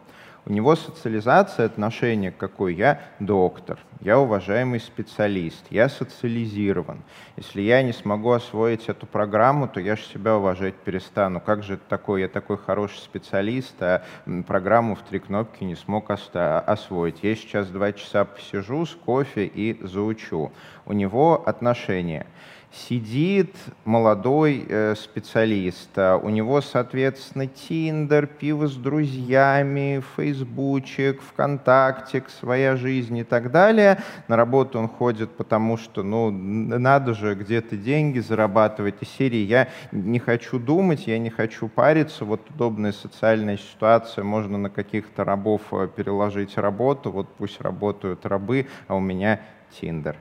У 0.45 0.51
него 0.51 0.75
социализация, 0.75 1.65
отношение 1.65 2.31
какой? 2.31 2.75
Я 2.75 2.99
доктор, 3.21 3.79
я 4.01 4.19
уважаемый 4.19 4.81
специалист, 4.81 5.65
я 5.69 5.87
социализирован. 5.87 7.01
Если 7.37 7.61
я 7.61 7.81
не 7.81 7.93
смогу 7.93 8.31
освоить 8.31 8.89
эту 8.89 9.05
программу, 9.05 9.69
то 9.69 9.79
я 9.79 9.95
же 9.95 10.03
себя 10.03 10.35
уважать 10.35 10.75
перестану. 10.75 11.39
Как 11.39 11.63
же 11.63 11.75
это 11.75 11.83
такое? 11.87 12.23
Я 12.23 12.27
такой 12.27 12.57
хороший 12.57 12.97
специалист, 12.97 13.73
а 13.81 14.03
программу 14.45 14.95
в 14.95 15.01
три 15.03 15.19
кнопки 15.19 15.63
не 15.63 15.75
смог 15.75 16.11
освоить. 16.11 17.23
Я 17.23 17.35
сейчас 17.37 17.69
два 17.69 17.93
часа 17.93 18.25
посижу 18.25 18.85
с 18.85 18.95
кофе 18.95 19.45
и 19.45 19.79
заучу. 19.85 20.51
У 20.85 20.91
него 20.91 21.41
отношения 21.45 22.27
сидит 22.73 23.55
молодой 23.85 24.65
э, 24.67 24.95
специалист. 24.95 25.89
А 25.95 26.17
у 26.17 26.29
него, 26.29 26.59
соответственно, 26.61 27.45
Тиндер, 27.45 28.25
пиво 28.25 28.67
с 28.67 28.75
друзьями, 28.75 30.03
Фейсбучик, 30.15 31.21
ВКонтакте, 31.21 32.23
своя 32.39 32.75
жизнь 32.75 33.17
и 33.17 33.23
так 33.23 33.51
далее. 33.51 33.99
На 34.27 34.35
работу 34.35 34.79
он 34.79 34.87
ходит, 34.87 35.31
потому 35.31 35.77
что, 35.77 36.01
ну, 36.01 36.31
надо 36.31 37.13
же 37.13 37.35
где-то 37.35 37.77
деньги 37.77 38.19
зарабатывать. 38.19 38.95
И 39.01 39.05
серии 39.05 39.45
«Я 39.45 39.69
не 39.91 40.17
хочу 40.17 40.57
думать, 40.57 41.05
я 41.05 41.19
не 41.19 41.29
хочу 41.29 41.67
париться». 41.67 42.25
Вот 42.25 42.49
удобная 42.49 42.91
социальная 42.91 43.57
ситуация, 43.57 44.23
можно 44.23 44.57
на 44.57 44.69
каких-то 44.69 45.23
рабов 45.23 45.61
э, 45.71 45.87
переложить 45.95 46.57
работу, 46.57 47.11
вот 47.11 47.27
пусть 47.37 47.61
работают 47.61 48.25
рабы, 48.25 48.67
а 48.87 48.95
у 48.95 48.99
меня 48.99 49.41
Тиндер. 49.79 50.17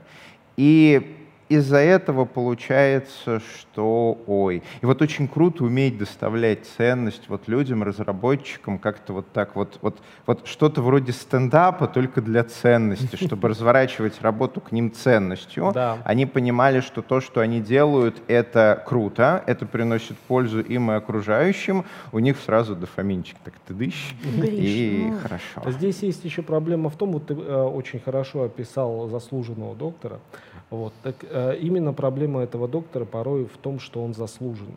И 0.55 1.22
из-за 1.55 1.77
этого 1.77 2.25
получается, 2.25 3.39
что 3.39 4.17
ой. 4.27 4.63
И 4.81 4.85
вот 4.85 5.01
очень 5.01 5.27
круто 5.27 5.63
уметь 5.63 5.97
доставлять 5.97 6.65
ценность 6.65 7.23
вот 7.27 7.47
людям, 7.47 7.83
разработчикам, 7.83 8.79
как-то 8.79 9.13
вот 9.13 9.31
так 9.31 9.55
вот, 9.55 9.79
вот, 9.81 9.99
вот 10.25 10.47
что-то 10.47 10.81
вроде 10.81 11.11
стендапа, 11.11 11.87
только 11.87 12.21
для 12.21 12.43
ценности, 12.43 13.15
чтобы 13.23 13.49
разворачивать 13.49 14.21
работу 14.21 14.61
к 14.61 14.71
ним 14.71 14.91
ценностью. 14.91 15.71
Да. 15.73 15.97
Они 16.03 16.25
понимали, 16.25 16.79
что 16.79 17.01
то, 17.01 17.21
что 17.21 17.41
они 17.41 17.61
делают, 17.61 18.21
это 18.27 18.83
круто, 18.85 19.43
это 19.47 19.65
приносит 19.65 20.17
пользу 20.17 20.61
им 20.61 20.91
и 20.91 20.95
окружающим. 20.95 21.85
У 22.11 22.19
них 22.19 22.37
сразу 22.39 22.75
дофаминчик 22.75 23.37
так 23.43 23.53
ты 23.67 23.73
дышь, 23.73 24.15
и 24.23 25.07
ну. 25.09 25.17
хорошо. 25.19 25.71
Здесь 25.71 26.01
есть 26.03 26.23
еще 26.25 26.41
проблема 26.41 26.89
в 26.89 26.95
том, 26.95 27.11
вот 27.11 27.27
ты 27.27 27.33
э, 27.33 27.63
очень 27.63 27.99
хорошо 27.99 28.43
описал 28.43 29.07
заслуженного 29.09 29.75
доктора, 29.75 30.19
вот. 30.73 30.93
Так, 31.03 31.15
э, 31.29 31.57
именно 31.61 31.93
проблема 31.93 32.41
этого 32.41 32.67
доктора 32.67 33.05
порой 33.05 33.45
в 33.45 33.57
том, 33.57 33.79
что 33.79 34.03
он 34.03 34.13
заслуженный. 34.13 34.73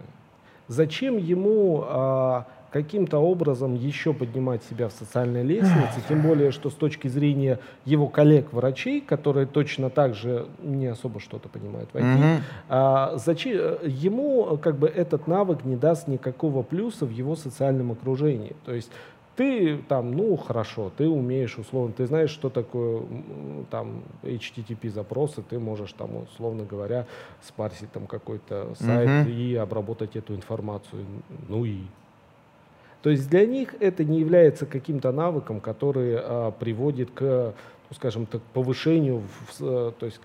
Зачем 0.69 1.17
ему 1.17 1.85
э, 1.89 2.43
каким-то 2.71 3.19
образом 3.19 3.75
еще 3.75 4.13
поднимать 4.13 4.63
себя 4.65 4.89
в 4.89 4.93
социальной 4.93 5.43
лестнице, 5.43 6.03
тем 6.07 6.21
более, 6.21 6.51
что 6.51 6.69
с 6.69 6.75
точки 6.75 7.09
зрения 7.09 7.61
его 7.87 8.09
коллег-врачей, 8.09 9.01
которые 9.01 9.47
точно 9.47 9.89
так 9.89 10.15
же 10.15 10.47
не 10.63 10.87
особо 10.87 11.19
что-то 11.19 11.49
понимают 11.49 11.89
в 11.93 11.97
IT, 11.97 12.03
mm-hmm. 12.03 12.41
а, 12.69 13.17
зачем, 13.17 13.79
ему 13.83 14.59
как 14.59 14.77
бы 14.77 14.89
этот 14.89 15.27
навык 15.27 15.65
не 15.65 15.77
даст 15.77 16.09
никакого 16.09 16.63
плюса 16.63 17.07
в 17.07 17.11
его 17.11 17.37
социальном 17.37 17.93
окружении. 17.93 18.55
То 18.67 18.75
есть 18.75 18.91
ты 19.37 19.79
там, 19.89 20.13
ну, 20.13 20.37
хорошо, 20.37 20.91
ты 20.97 21.09
умеешь 21.09 21.59
условно, 21.59 21.93
ты 21.93 22.07
знаешь, 22.07 22.31
что 22.31 22.49
такое 22.49 23.03
там 23.71 24.03
HTTP 24.23 24.91
запросы, 24.91 25.43
ты 25.43 25.59
можешь 25.59 25.93
там, 25.93 26.17
условно 26.17 26.65
говоря, 26.65 27.07
спарсить 27.43 27.93
там 27.93 28.07
какой-то 28.07 28.75
сайт 28.81 29.29
uh-huh. 29.29 29.31
и 29.31 29.55
обработать 29.55 30.17
эту 30.17 30.35
информацию. 30.35 31.05
Ну 31.49 31.65
и 31.65 31.83
то 33.03 33.11
есть 33.11 33.31
для 33.31 33.47
них 33.47 33.77
это 33.79 34.03
не 34.05 34.19
является 34.19 34.67
каким-то 34.67 35.13
навыком, 35.13 35.61
который 35.61 36.17
а, 36.19 36.51
приводит 36.51 37.13
к, 37.13 37.55
ну, 37.89 37.95
скажем 37.95 38.27
так, 38.27 38.43
повышению, 38.53 39.23
в, 39.59 39.93
то 39.93 40.07
есть 40.07 40.21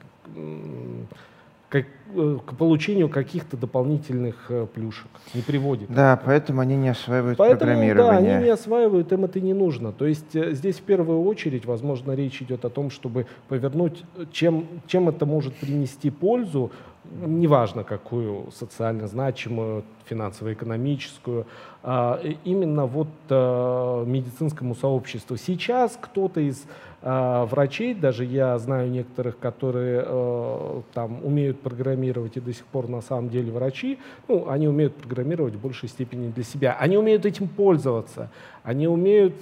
как, 1.72 1.86
э, 2.14 2.38
к 2.46 2.58
получению 2.58 3.08
каких-то 3.08 3.56
дополнительных 3.56 4.36
э, 4.50 4.68
плюшек, 4.72 5.08
не 5.34 5.42
приводит. 5.42 5.90
Да, 5.90 6.22
поэтому 6.24 6.60
они 6.60 6.76
не 6.76 6.90
осваивают 6.90 7.38
поэтому, 7.38 7.60
программирование. 7.60 8.22
Да, 8.22 8.36
они 8.36 8.44
не 8.44 8.50
осваивают, 8.50 9.12
им 9.14 9.24
это 9.24 9.40
не 9.40 9.54
нужно. 9.54 9.94
То 9.94 10.06
есть 10.06 10.36
э, 10.36 10.52
здесь 10.52 10.80
в 10.80 10.82
первую 10.82 11.24
очередь, 11.24 11.66
возможно, 11.66 12.12
речь 12.12 12.42
идет 12.42 12.66
о 12.66 12.70
том, 12.70 12.90
чтобы 12.90 13.26
повернуть, 13.48 14.04
чем, 14.34 14.68
чем 14.86 15.08
это 15.08 15.26
может 15.26 15.56
принести 15.56 16.10
пользу, 16.10 16.72
неважно 17.04 17.84
какую, 17.84 18.52
социально 18.52 19.08
значимую, 19.08 19.84
финансово-экономическую, 20.06 21.48
а 21.84 22.22
именно 22.44 22.86
вот 22.86 23.08
медицинскому 23.30 24.76
сообществу. 24.76 25.38
Сейчас 25.38 25.98
кто-то 26.00 26.42
из 26.42 26.64
а, 27.04 27.46
врачей, 27.46 27.96
даже 27.96 28.26
я 28.26 28.58
знаю 28.60 28.92
некоторых, 28.92 29.40
которые 29.40 30.04
э, 30.06 30.82
там 30.94 31.26
умеют 31.26 31.60
программировать 31.60 32.38
и 32.38 32.40
до 32.40 32.54
сих 32.54 32.66
пор 32.66 32.90
на 32.90 33.02
самом 33.02 33.30
деле 33.30 33.52
врачи, 33.52 33.98
ну, 34.28 34.48
они 34.50 34.68
умеют 34.68 34.96
программировать 34.96 35.56
в 35.56 35.62
большей 35.62 35.90
степени 35.90 36.30
для 36.30 36.44
себя. 36.44 36.78
Они 36.80 36.98
умеют 36.98 37.26
этим 37.26 37.48
пользоваться, 37.48 38.30
они 38.64 38.88
умеют 38.88 39.34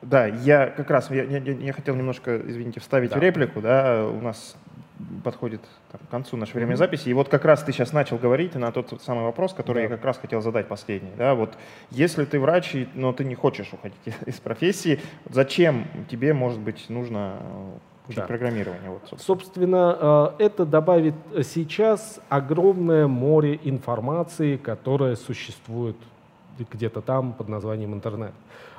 да, 0.00 0.26
я 0.26 0.68
как 0.68 0.90
раз, 0.90 1.10
я, 1.10 1.24
я, 1.24 1.38
я 1.38 1.72
хотел 1.72 1.96
немножко, 1.96 2.40
извините, 2.46 2.80
вставить 2.80 3.10
да. 3.10 3.18
реплику, 3.18 3.60
да, 3.60 4.06
у 4.06 4.20
нас 4.22 4.56
подходит 5.22 5.60
там, 5.92 6.00
к 6.06 6.10
концу 6.10 6.36
нашей 6.36 6.54
времени 6.54 6.74
записи. 6.74 7.08
И 7.08 7.12
вот 7.12 7.28
как 7.28 7.44
раз 7.44 7.62
ты 7.62 7.72
сейчас 7.72 7.92
начал 7.92 8.18
говорить 8.18 8.54
на 8.54 8.72
тот 8.72 9.00
самый 9.02 9.24
вопрос, 9.24 9.52
который 9.52 9.76
да. 9.76 9.82
я 9.82 9.88
как 9.88 10.04
раз 10.04 10.18
хотел 10.18 10.40
задать 10.40 10.68
последний. 10.68 11.12
Да? 11.16 11.34
Вот 11.34 11.54
если 11.90 12.24
ты 12.24 12.40
врач, 12.40 12.74
но 12.94 13.12
ты 13.12 13.24
не 13.24 13.34
хочешь 13.34 13.72
уходить 13.72 13.98
из 14.26 14.40
профессии, 14.40 15.00
зачем 15.30 15.86
тебе, 16.10 16.34
может 16.34 16.60
быть, 16.60 16.88
нужно 16.88 17.36
э, 17.40 17.70
учить 18.08 18.16
да. 18.20 18.26
программирование? 18.26 18.90
Вот, 18.90 19.02
собственно. 19.08 19.38
собственно, 19.38 20.34
э, 20.38 20.44
это 20.44 20.66
добавит 20.66 21.14
сейчас 21.42 22.20
огромное 22.28 23.06
море 23.06 23.58
информации, 23.62 24.56
которая 24.56 25.16
существует 25.16 25.96
где-то 26.58 27.00
там 27.00 27.32
под 27.32 27.48
названием 27.48 27.94
интернет. 27.94 28.32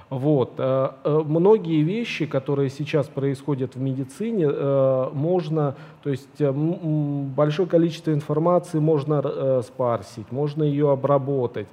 Вот. 0.09 0.53
Э, 0.57 0.89
э, 1.03 1.21
многие 1.25 1.83
вещи, 1.83 2.25
которые 2.25 2.69
сейчас 2.69 3.07
происходят 3.07 3.75
в 3.75 3.79
медицине, 3.79 4.47
э, 4.49 5.09
можно, 5.13 5.75
то 6.01 6.09
есть 6.09 6.41
большое 6.41 7.67
количество 7.67 8.11
информации 8.11 8.79
можно 8.79 9.61
спарсить, 9.61 10.31
можно 10.31 10.63
ее 10.63 10.91
обработать. 10.91 11.67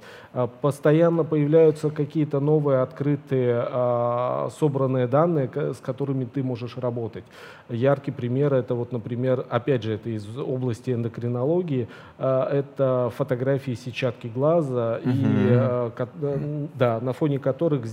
Постоянно 0.61 1.23
появляются 1.23 1.89
какие-то 1.89 2.39
новые 2.39 2.81
открытые 2.81 4.49
собранные 4.59 5.07
данные, 5.07 5.49
с 5.55 5.77
которыми 5.77 6.25
ты 6.25 6.43
можешь 6.43 6.77
работать. 6.77 7.23
Яркий 7.69 8.11
пример 8.11 8.53
это 8.53 8.75
вот, 8.75 8.91
например, 8.91 9.45
опять 9.49 9.83
же, 9.83 9.93
это 9.93 10.09
из 10.09 10.25
области 10.37 10.91
эндокринологии, 10.91 11.87
это 12.19 13.11
фотографии 13.15 13.73
сетчатки 13.73 14.27
глаза, 14.27 14.99
угу. 15.03 15.09
и, 15.09 16.67
да, 16.75 16.99
на 17.01 17.13
фоне 17.13 17.39
которых 17.39 17.87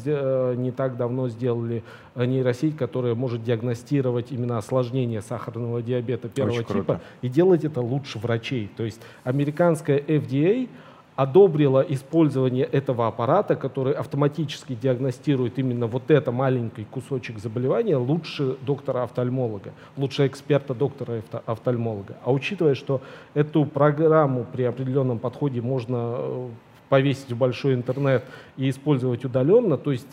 не 0.57 0.71
так 0.71 0.97
давно 0.97 1.29
сделали 1.29 1.83
нейросеть, 2.15 2.77
которая 2.77 3.15
может 3.15 3.43
диагностировать 3.43 4.33
именно 4.33 4.59
осложнение 4.59 5.23
сахарного 5.23 5.83
диабета 5.83 6.29
первого 6.29 6.59
Очень 6.59 6.67
типа 6.67 6.85
круто. 6.85 7.01
и 7.23 7.29
делать 7.29 7.65
это 7.65 7.81
лучше 7.81 8.19
врачей. 8.19 8.71
То 8.77 8.85
есть 8.85 9.01
американская 9.25 9.99
FDA 9.99 10.69
одобрила 11.17 11.81
использование 11.81 12.65
этого 12.65 13.07
аппарата, 13.07 13.55
который 13.55 13.93
автоматически 13.93 14.75
диагностирует 14.75 15.59
именно 15.59 15.87
вот 15.87 16.11
это 16.11 16.33
маленький 16.33 16.85
кусочек 16.85 17.39
заболевания 17.39 17.97
лучше 17.97 18.57
доктора-офтальмолога, 18.67 19.73
лучше 19.97 20.27
эксперта 20.27 20.75
доктора-офтальмолога. 20.75 22.17
А 22.25 22.33
учитывая, 22.33 22.75
что 22.75 23.01
эту 23.35 23.65
программу 23.65 24.45
при 24.53 24.65
определенном 24.65 25.19
подходе 25.19 25.61
можно 25.61 26.17
э, 26.19 26.49
повесить 26.95 27.33
в 27.33 27.37
большой 27.37 27.75
интернет 27.75 28.23
и 28.57 28.71
использовать 28.71 29.25
удаленно, 29.25 29.77
то 29.77 29.91
есть 29.91 30.07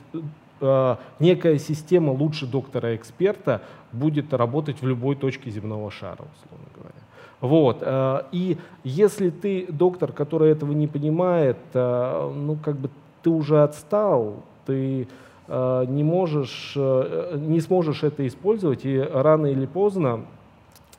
э, 0.62 0.96
некая 1.20 1.60
система 1.60 2.10
лучше 2.10 2.48
доктора-эксперта 2.48 3.62
будет 3.92 4.34
работать 4.34 4.82
в 4.82 4.88
любой 4.88 5.16
точке 5.16 5.52
земного 5.52 5.92
шара, 5.92 6.26
условно 6.36 6.68
говоря. 6.76 6.96
Вот. 7.40 7.78
Э, 7.82 8.24
и 8.32 8.58
если 8.84 9.30
ты 9.30 9.68
доктор, 9.70 10.12
который 10.12 10.50
этого 10.50 10.72
не 10.72 10.88
понимает, 10.88 11.60
э, 11.76 12.34
ну 12.36 12.56
как 12.56 12.78
бы 12.78 12.90
ты 13.22 13.30
уже 13.30 13.62
отстал, 13.62 14.38
ты 14.66 15.08
э, 15.48 15.86
не 15.88 16.04
можешь, 16.04 16.76
не 16.76 17.62
сможешь 17.62 18.02
это 18.02 18.26
использовать, 18.26 18.86
и 18.86 19.00
рано 19.00 19.46
или 19.46 19.68
поздно 19.68 20.26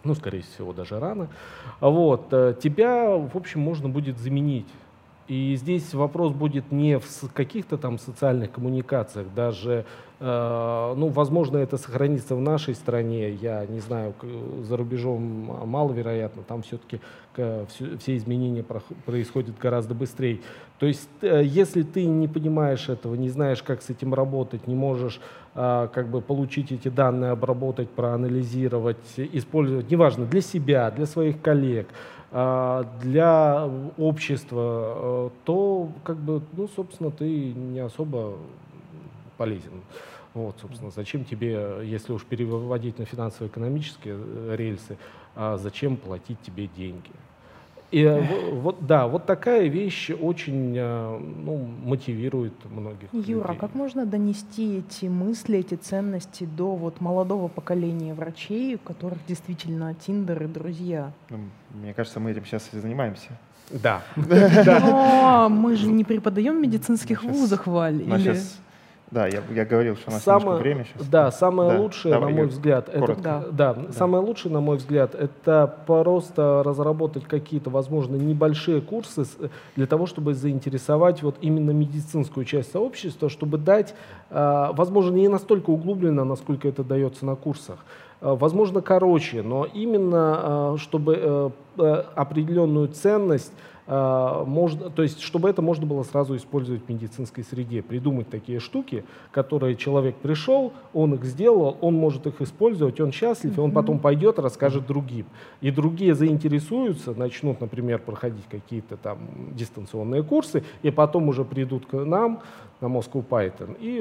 ну, 0.05 0.15
скорее 0.15 0.43
всего, 0.43 0.73
даже 0.73 0.99
рано, 0.99 1.29
вот, 1.81 2.29
тебя, 2.61 3.17
в 3.17 3.37
общем, 3.37 3.61
можно 3.61 3.89
будет 3.89 4.19
заменить 4.19 4.67
и 5.29 5.55
здесь 5.57 5.95
вопрос 5.95 6.33
будет 6.33 6.73
не 6.73 6.99
в 6.99 7.33
каких-то 7.33 7.79
там 7.79 7.99
социальных 7.99 8.51
коммуникациях, 8.51 9.29
даже, 9.35 9.85
э, 10.21 10.95
ну, 10.97 11.09
возможно, 11.09 11.59
это 11.59 11.77
сохранится 11.77 12.35
в 12.35 12.41
нашей 12.41 12.75
стране, 12.75 13.31
я 13.31 13.65
не 13.67 13.81
знаю, 13.81 14.15
за 14.63 14.77
рубежом 14.77 15.23
маловероятно, 15.67 16.43
там 16.43 16.63
все-таки 16.63 17.01
все, 17.35 17.97
все 17.99 18.17
изменения 18.17 18.65
происходят 19.07 19.57
гораздо 19.59 19.95
быстрее. 19.95 20.41
То 20.79 20.87
есть, 20.87 21.09
э, 21.21 21.43
если 21.45 21.83
ты 21.83 22.05
не 22.07 22.27
понимаешь 22.27 22.89
этого, 22.89 23.15
не 23.15 23.29
знаешь, 23.29 23.63
как 23.63 23.83
с 23.83 23.91
этим 23.91 24.15
работать, 24.15 24.67
не 24.67 24.75
можешь 24.75 25.21
э, 25.55 25.89
как 25.93 26.09
бы 26.09 26.21
получить 26.21 26.73
эти 26.73 26.89
данные, 26.89 27.31
обработать, 27.31 27.89
проанализировать, 27.89 29.15
использовать, 29.17 29.91
неважно, 29.91 30.27
для 30.27 30.41
себя, 30.41 30.91
для 30.91 31.07
своих 31.07 31.41
коллег, 31.41 31.87
для 32.33 33.69
общества, 33.99 34.95
э, 34.97 35.31
то, 35.45 35.91
как 36.03 36.17
бы, 36.17 36.43
ну, 36.53 36.67
собственно, 36.67 37.11
ты 37.11 37.53
не 37.53 37.81
особо 37.81 38.39
полезен. 39.37 39.83
Вот, 40.33 40.57
собственно, 40.61 40.91
зачем 40.91 41.27
тебе, 41.27 41.81
если 41.85 42.13
уж 42.13 42.25
переводить 42.25 42.99
на 42.99 43.05
финансово-экономические 43.05 44.17
э, 44.19 44.57
рельсы, 44.57 44.97
а 45.35 45.59
зачем 45.59 45.99
платить 45.99 46.41
тебе 46.41 46.69
деньги? 46.69 47.11
И 47.93 48.01
э, 48.01 48.51
вот, 48.53 48.87
да, 48.87 49.07
вот 49.07 49.27
такая 49.27 49.69
вещь 49.69 50.11
очень 50.11 50.75
э, 50.77 51.19
ну, 51.45 51.59
мотивирует 51.85 52.55
многих. 52.71 53.09
Юра, 53.13 53.49
людей. 53.49 53.61
как 53.61 53.75
можно 53.75 54.07
донести 54.07 54.79
эти 54.79 55.07
мысли, 55.07 55.59
эти 55.59 55.75
ценности 55.75 56.45
до 56.45 56.75
вот 56.75 57.03
молодого 57.03 57.49
поколения 57.49 58.15
врачей, 58.15 58.77
у 58.77 58.79
которых 58.79 59.19
действительно 59.29 59.95
Тиндер 59.95 60.43
и 60.43 60.47
друзья? 60.47 61.13
Ну, 61.29 61.39
мне 61.75 61.93
кажется, 61.93 62.19
мы 62.19 62.31
этим 62.31 62.47
сейчас 62.47 62.71
и 62.73 62.79
занимаемся. 62.79 63.29
Да. 63.71 64.03
Но 64.17 65.49
мы 65.51 65.77
же 65.77 65.89
не 65.89 66.05
преподаем 66.05 66.57
в 66.57 66.61
медицинских 66.61 67.23
вузах, 67.23 67.67
Валь. 67.67 68.01
Или... 68.01 68.41
Да, 69.13 69.27
я, 69.27 69.43
я 69.55 69.67
говорил, 69.67 69.95
что 69.97 70.11
у 70.11 70.15
нас 70.15 70.23
самое, 70.23 70.59
время 70.59 70.87
сейчас. 70.87 71.07
Да, 71.07 71.31
самое 71.31 71.73
да. 71.73 71.81
лучшее, 71.81 72.15
Давай, 72.15 72.33
на 72.33 72.37
мой 72.39 72.47
взгляд, 72.47 72.89
это, 72.89 73.15
да. 73.15 73.45
Да, 73.53 73.75
да, 73.75 73.93
самое 73.93 74.25
лучшее, 74.25 74.53
на 74.53 74.63
мой 74.63 74.79
взгляд, 74.79 75.15
это 75.15 75.77
просто 75.87 76.63
разработать 76.65 77.25
какие-то, 77.25 77.69
возможно, 77.69 78.17
небольшие 78.17 78.81
курсы 78.81 79.25
для 79.77 79.87
того, 79.87 80.07
чтобы 80.07 80.33
заинтересовать 80.33 81.23
вот 81.23 81.37
именно 81.43 81.73
медицинскую 81.73 82.47
часть 82.47 82.73
сообщества, 82.73 83.29
чтобы 83.29 83.59
дать, 83.59 83.95
а, 84.31 84.73
возможно, 84.73 85.15
не 85.15 85.29
настолько 85.29 85.69
углубленно, 85.69 86.25
насколько 86.25 86.67
это 86.67 86.83
дается 86.83 87.27
на 87.27 87.37
курсах, 87.37 87.85
а, 88.23 88.35
возможно, 88.35 88.81
короче, 88.81 89.43
но 89.43 89.67
именно 89.67 90.77
чтобы 90.79 91.19
э, 91.21 91.51
э, 91.77 92.05
определенную 92.15 92.89
ценность 92.89 93.53
можно, 93.87 94.91
то 94.91 95.03
есть, 95.03 95.21
чтобы 95.21 95.51
это 95.51 95.61
можно 95.61 95.87
было 95.87 96.05
сразу 96.05 96.37
использовать 96.37 96.83
в 96.87 96.89
медицинской 96.89 97.43
среде, 97.43 97.83
придумать 97.83 98.31
такие 98.31 98.61
штуки, 98.61 99.05
которые 99.33 99.75
человек 99.75 100.15
пришел, 100.17 100.73
он 100.95 101.15
их 101.15 101.25
сделал, 101.25 101.77
он 101.81 101.95
может 101.95 102.27
их 102.27 102.41
использовать, 102.41 103.01
он 103.01 103.11
счастлив, 103.11 103.59
и 103.59 103.61
он 103.61 103.73
потом 103.73 103.99
пойдет, 103.99 104.39
расскажет 104.39 104.87
другим. 104.87 105.27
И 105.61 105.71
другие 105.71 106.15
заинтересуются, 106.15 107.13
начнут, 107.13 107.61
например, 107.61 107.99
проходить 107.99 108.47
какие-то 108.49 108.97
там 108.97 109.19
дистанционные 109.53 110.23
курсы, 110.23 110.63
и 110.83 110.91
потом 110.91 111.29
уже 111.29 111.45
придут 111.45 111.87
к 111.87 111.93
нам 112.05 112.41
на 112.81 112.87
Moscow 112.87 113.25
Python 113.29 113.77
и 113.81 114.01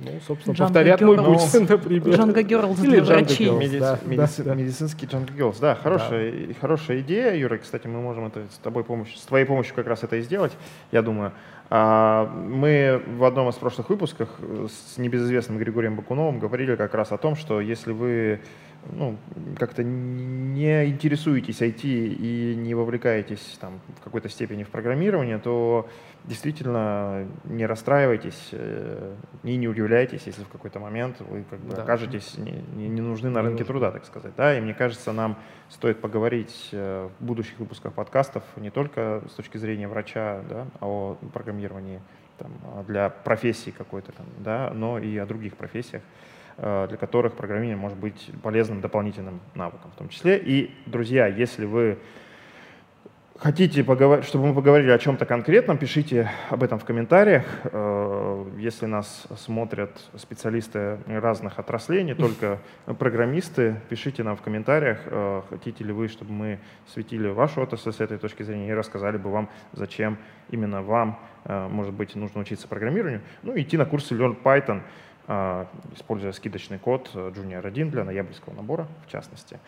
ну, 0.00 0.10
собственно, 0.26 0.54
Джанго 0.54 0.72
повторят 0.72 1.00
мой 1.02 1.16
путь, 1.16 1.54
например. 1.68 2.16
Джанго 2.16 2.42
Герлс 2.42 2.78
для 2.80 3.02
врачей. 3.02 3.50
Меди... 3.50 3.78
Да, 3.78 3.98
медици... 4.04 4.42
да, 4.42 4.54
Медицинский 4.54 5.06
Джанго 5.06 5.32
Герлс. 5.32 5.58
Да, 5.58 5.76
хорошая, 5.76 6.48
да. 6.48 6.54
хорошая 6.60 7.00
идея, 7.00 7.34
Юра. 7.34 7.58
Кстати, 7.58 7.86
мы 7.86 8.00
можем 8.00 8.26
это 8.26 8.44
с, 8.52 8.58
тобой 8.58 8.82
помощью, 8.82 9.16
с 9.18 9.22
твоей 9.22 9.46
помощью 9.46 9.74
как 9.74 9.86
раз 9.86 10.02
это 10.02 10.16
и 10.16 10.22
сделать, 10.22 10.52
я 10.90 11.02
думаю. 11.02 11.32
А, 11.70 12.26
мы 12.26 13.02
в 13.18 13.24
одном 13.24 13.48
из 13.48 13.54
прошлых 13.54 13.88
выпусков 13.88 14.28
с 14.68 14.98
небезызвестным 14.98 15.58
Григорием 15.58 15.94
Бакуновым 15.94 16.40
говорили 16.40 16.74
как 16.74 16.94
раз 16.94 17.12
о 17.12 17.16
том, 17.16 17.36
что 17.36 17.60
если 17.60 17.92
вы 17.92 18.40
ну, 18.92 19.16
как-то 19.58 19.82
не 19.82 20.86
интересуетесь 20.86 21.62
IT 21.62 21.80
и 21.84 22.54
не 22.56 22.74
вовлекаетесь 22.74 23.56
там, 23.60 23.80
в 24.00 24.04
какой-то 24.04 24.28
степени 24.28 24.64
в 24.64 24.68
программирование, 24.68 25.38
то 25.38 25.88
действительно 26.24 27.26
не 27.44 27.66
расстраивайтесь 27.66 28.48
э, 28.52 29.14
и 29.42 29.56
не 29.56 29.68
удивляйтесь, 29.68 30.22
если 30.26 30.42
в 30.42 30.48
какой-то 30.48 30.80
момент 30.80 31.20
вы 31.20 31.44
как 31.48 31.60
бы 31.60 31.74
да. 31.74 31.82
окажетесь 31.82 32.36
не, 32.38 32.88
не 32.88 33.00
нужны 33.00 33.30
на 33.30 33.42
рынке 33.42 33.64
труда, 33.64 33.90
так 33.90 34.04
сказать. 34.04 34.32
Да? 34.36 34.56
И 34.56 34.60
мне 34.60 34.74
кажется, 34.74 35.12
нам 35.12 35.36
стоит 35.68 36.00
поговорить 36.00 36.70
э, 36.72 37.08
в 37.18 37.24
будущих 37.24 37.58
выпусках 37.58 37.92
подкастов 37.92 38.42
не 38.56 38.70
только 38.70 39.22
с 39.28 39.34
точки 39.34 39.58
зрения 39.58 39.86
врача 39.86 40.42
да, 40.48 40.66
о 40.80 41.16
программировании 41.32 42.00
там, 42.38 42.52
для 42.86 43.10
профессии 43.10 43.70
какой-то, 43.70 44.12
там, 44.12 44.26
да, 44.38 44.72
но 44.74 44.98
и 44.98 45.16
о 45.18 45.26
других 45.26 45.56
профессиях. 45.56 46.02
Э, 46.56 46.86
для 46.88 46.96
которых 46.96 47.34
программирование 47.34 47.76
может 47.76 47.98
быть 47.98 48.30
полезным 48.40 48.80
дополнительным 48.80 49.40
навыком 49.54 49.90
в 49.90 49.96
том 49.96 50.08
числе. 50.08 50.38
И, 50.38 50.72
друзья, 50.86 51.26
если 51.26 51.64
вы 51.64 51.98
хотите, 53.44 53.82
чтобы 54.22 54.46
мы 54.46 54.54
поговорили 54.54 54.90
о 54.90 54.98
чем-то 54.98 55.26
конкретном, 55.26 55.76
пишите 55.76 56.30
об 56.48 56.62
этом 56.62 56.78
в 56.78 56.84
комментариях. 56.84 57.44
Э, 57.64 58.44
если 58.58 58.86
нас 58.86 59.26
смотрят 59.36 59.90
специалисты 60.16 60.98
разных 61.06 61.58
отраслей, 61.58 62.02
не 62.04 62.14
только 62.14 62.58
программисты, 62.98 63.76
пишите 63.90 64.22
нам 64.22 64.36
в 64.36 64.40
комментариях, 64.40 64.98
э, 65.04 65.42
хотите 65.50 65.84
ли 65.84 65.92
вы, 65.92 66.08
чтобы 66.08 66.32
мы 66.32 66.58
светили 66.86 67.28
вашу 67.28 67.60
отрасль 67.60 67.92
с 67.92 68.00
этой 68.00 68.16
точки 68.16 68.42
зрения 68.42 68.70
и 68.70 68.72
рассказали 68.72 69.18
бы 69.18 69.30
вам, 69.30 69.50
зачем 69.72 70.16
именно 70.50 70.82
вам, 70.82 71.18
может 71.44 71.92
быть, 71.92 72.14
нужно 72.14 72.40
учиться 72.40 72.66
программированию. 72.66 73.20
Ну, 73.42 73.52
идти 73.60 73.76
на 73.76 73.84
курсы 73.84 74.14
Learn 74.14 74.36
Python— 74.42 74.80
используя 75.94 76.32
скидочный 76.32 76.78
код 76.78 77.10
э, 77.14 77.32
Junior 77.34 77.66
1 77.66 77.90
для 77.90 78.04
ноябрьского 78.04 78.54
набора, 78.54 78.86
в 79.06 79.10
частности. 79.10 79.58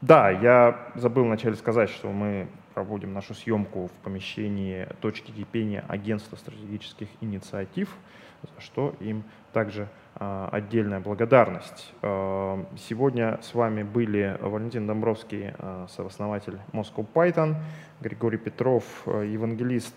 А, 0.00 0.04
да, 0.06 0.30
я 0.30 0.78
забыл 0.94 1.24
вначале 1.24 1.56
сказать, 1.56 1.90
что 1.90 2.08
мы 2.10 2.48
проводим 2.74 3.12
нашу 3.12 3.34
съемку 3.34 3.88
в 3.88 4.04
помещении 4.04 4.86
точки 5.00 5.32
кипения 5.32 5.84
Агентства 5.88 6.36
стратегических 6.36 7.08
инициатив, 7.20 7.96
за 8.42 8.60
что 8.60 8.94
им 9.00 9.24
также 9.52 9.88
а, 10.14 10.48
отдельная 10.52 11.00
благодарность. 11.00 11.92
Сегодня 12.00 13.40
с 13.42 13.54
вами 13.54 13.82
были 13.82 14.36
Валентин 14.40 14.86
Домбровский, 14.86 15.54
сооснователь 15.88 16.58
Moscow 16.72 17.06
Python, 17.12 17.56
Григорий 18.00 18.38
Петров, 18.38 18.84
э, 19.06 19.26
евангелист 19.32 19.94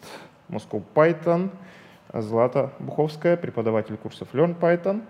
Moscow 0.50 0.84
Python, 0.96 1.52
Злата 2.14 2.72
Буховская, 2.80 3.38
преподаватель 3.38 3.98
курсов 3.98 4.28
Learn 4.34 4.60
Python, 4.60 5.04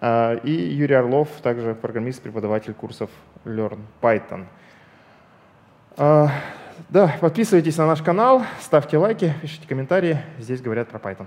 а, 0.00 0.34
и 0.36 0.50
Юрий 0.50 0.94
Орлов, 0.94 1.28
также 1.42 1.74
программист, 1.74 2.22
преподаватель 2.22 2.74
курсов 2.74 3.10
Learn 3.44 3.80
Python. 4.00 4.46
А, 5.96 6.28
да, 6.88 7.16
подписывайтесь 7.20 7.76
на 7.76 7.86
наш 7.86 8.02
канал, 8.02 8.42
ставьте 8.60 8.96
лайки, 8.96 9.34
пишите 9.42 9.66
комментарии. 9.68 10.20
Здесь 10.38 10.60
говорят 10.60 10.88
про 10.88 10.98
Python. 10.98 11.26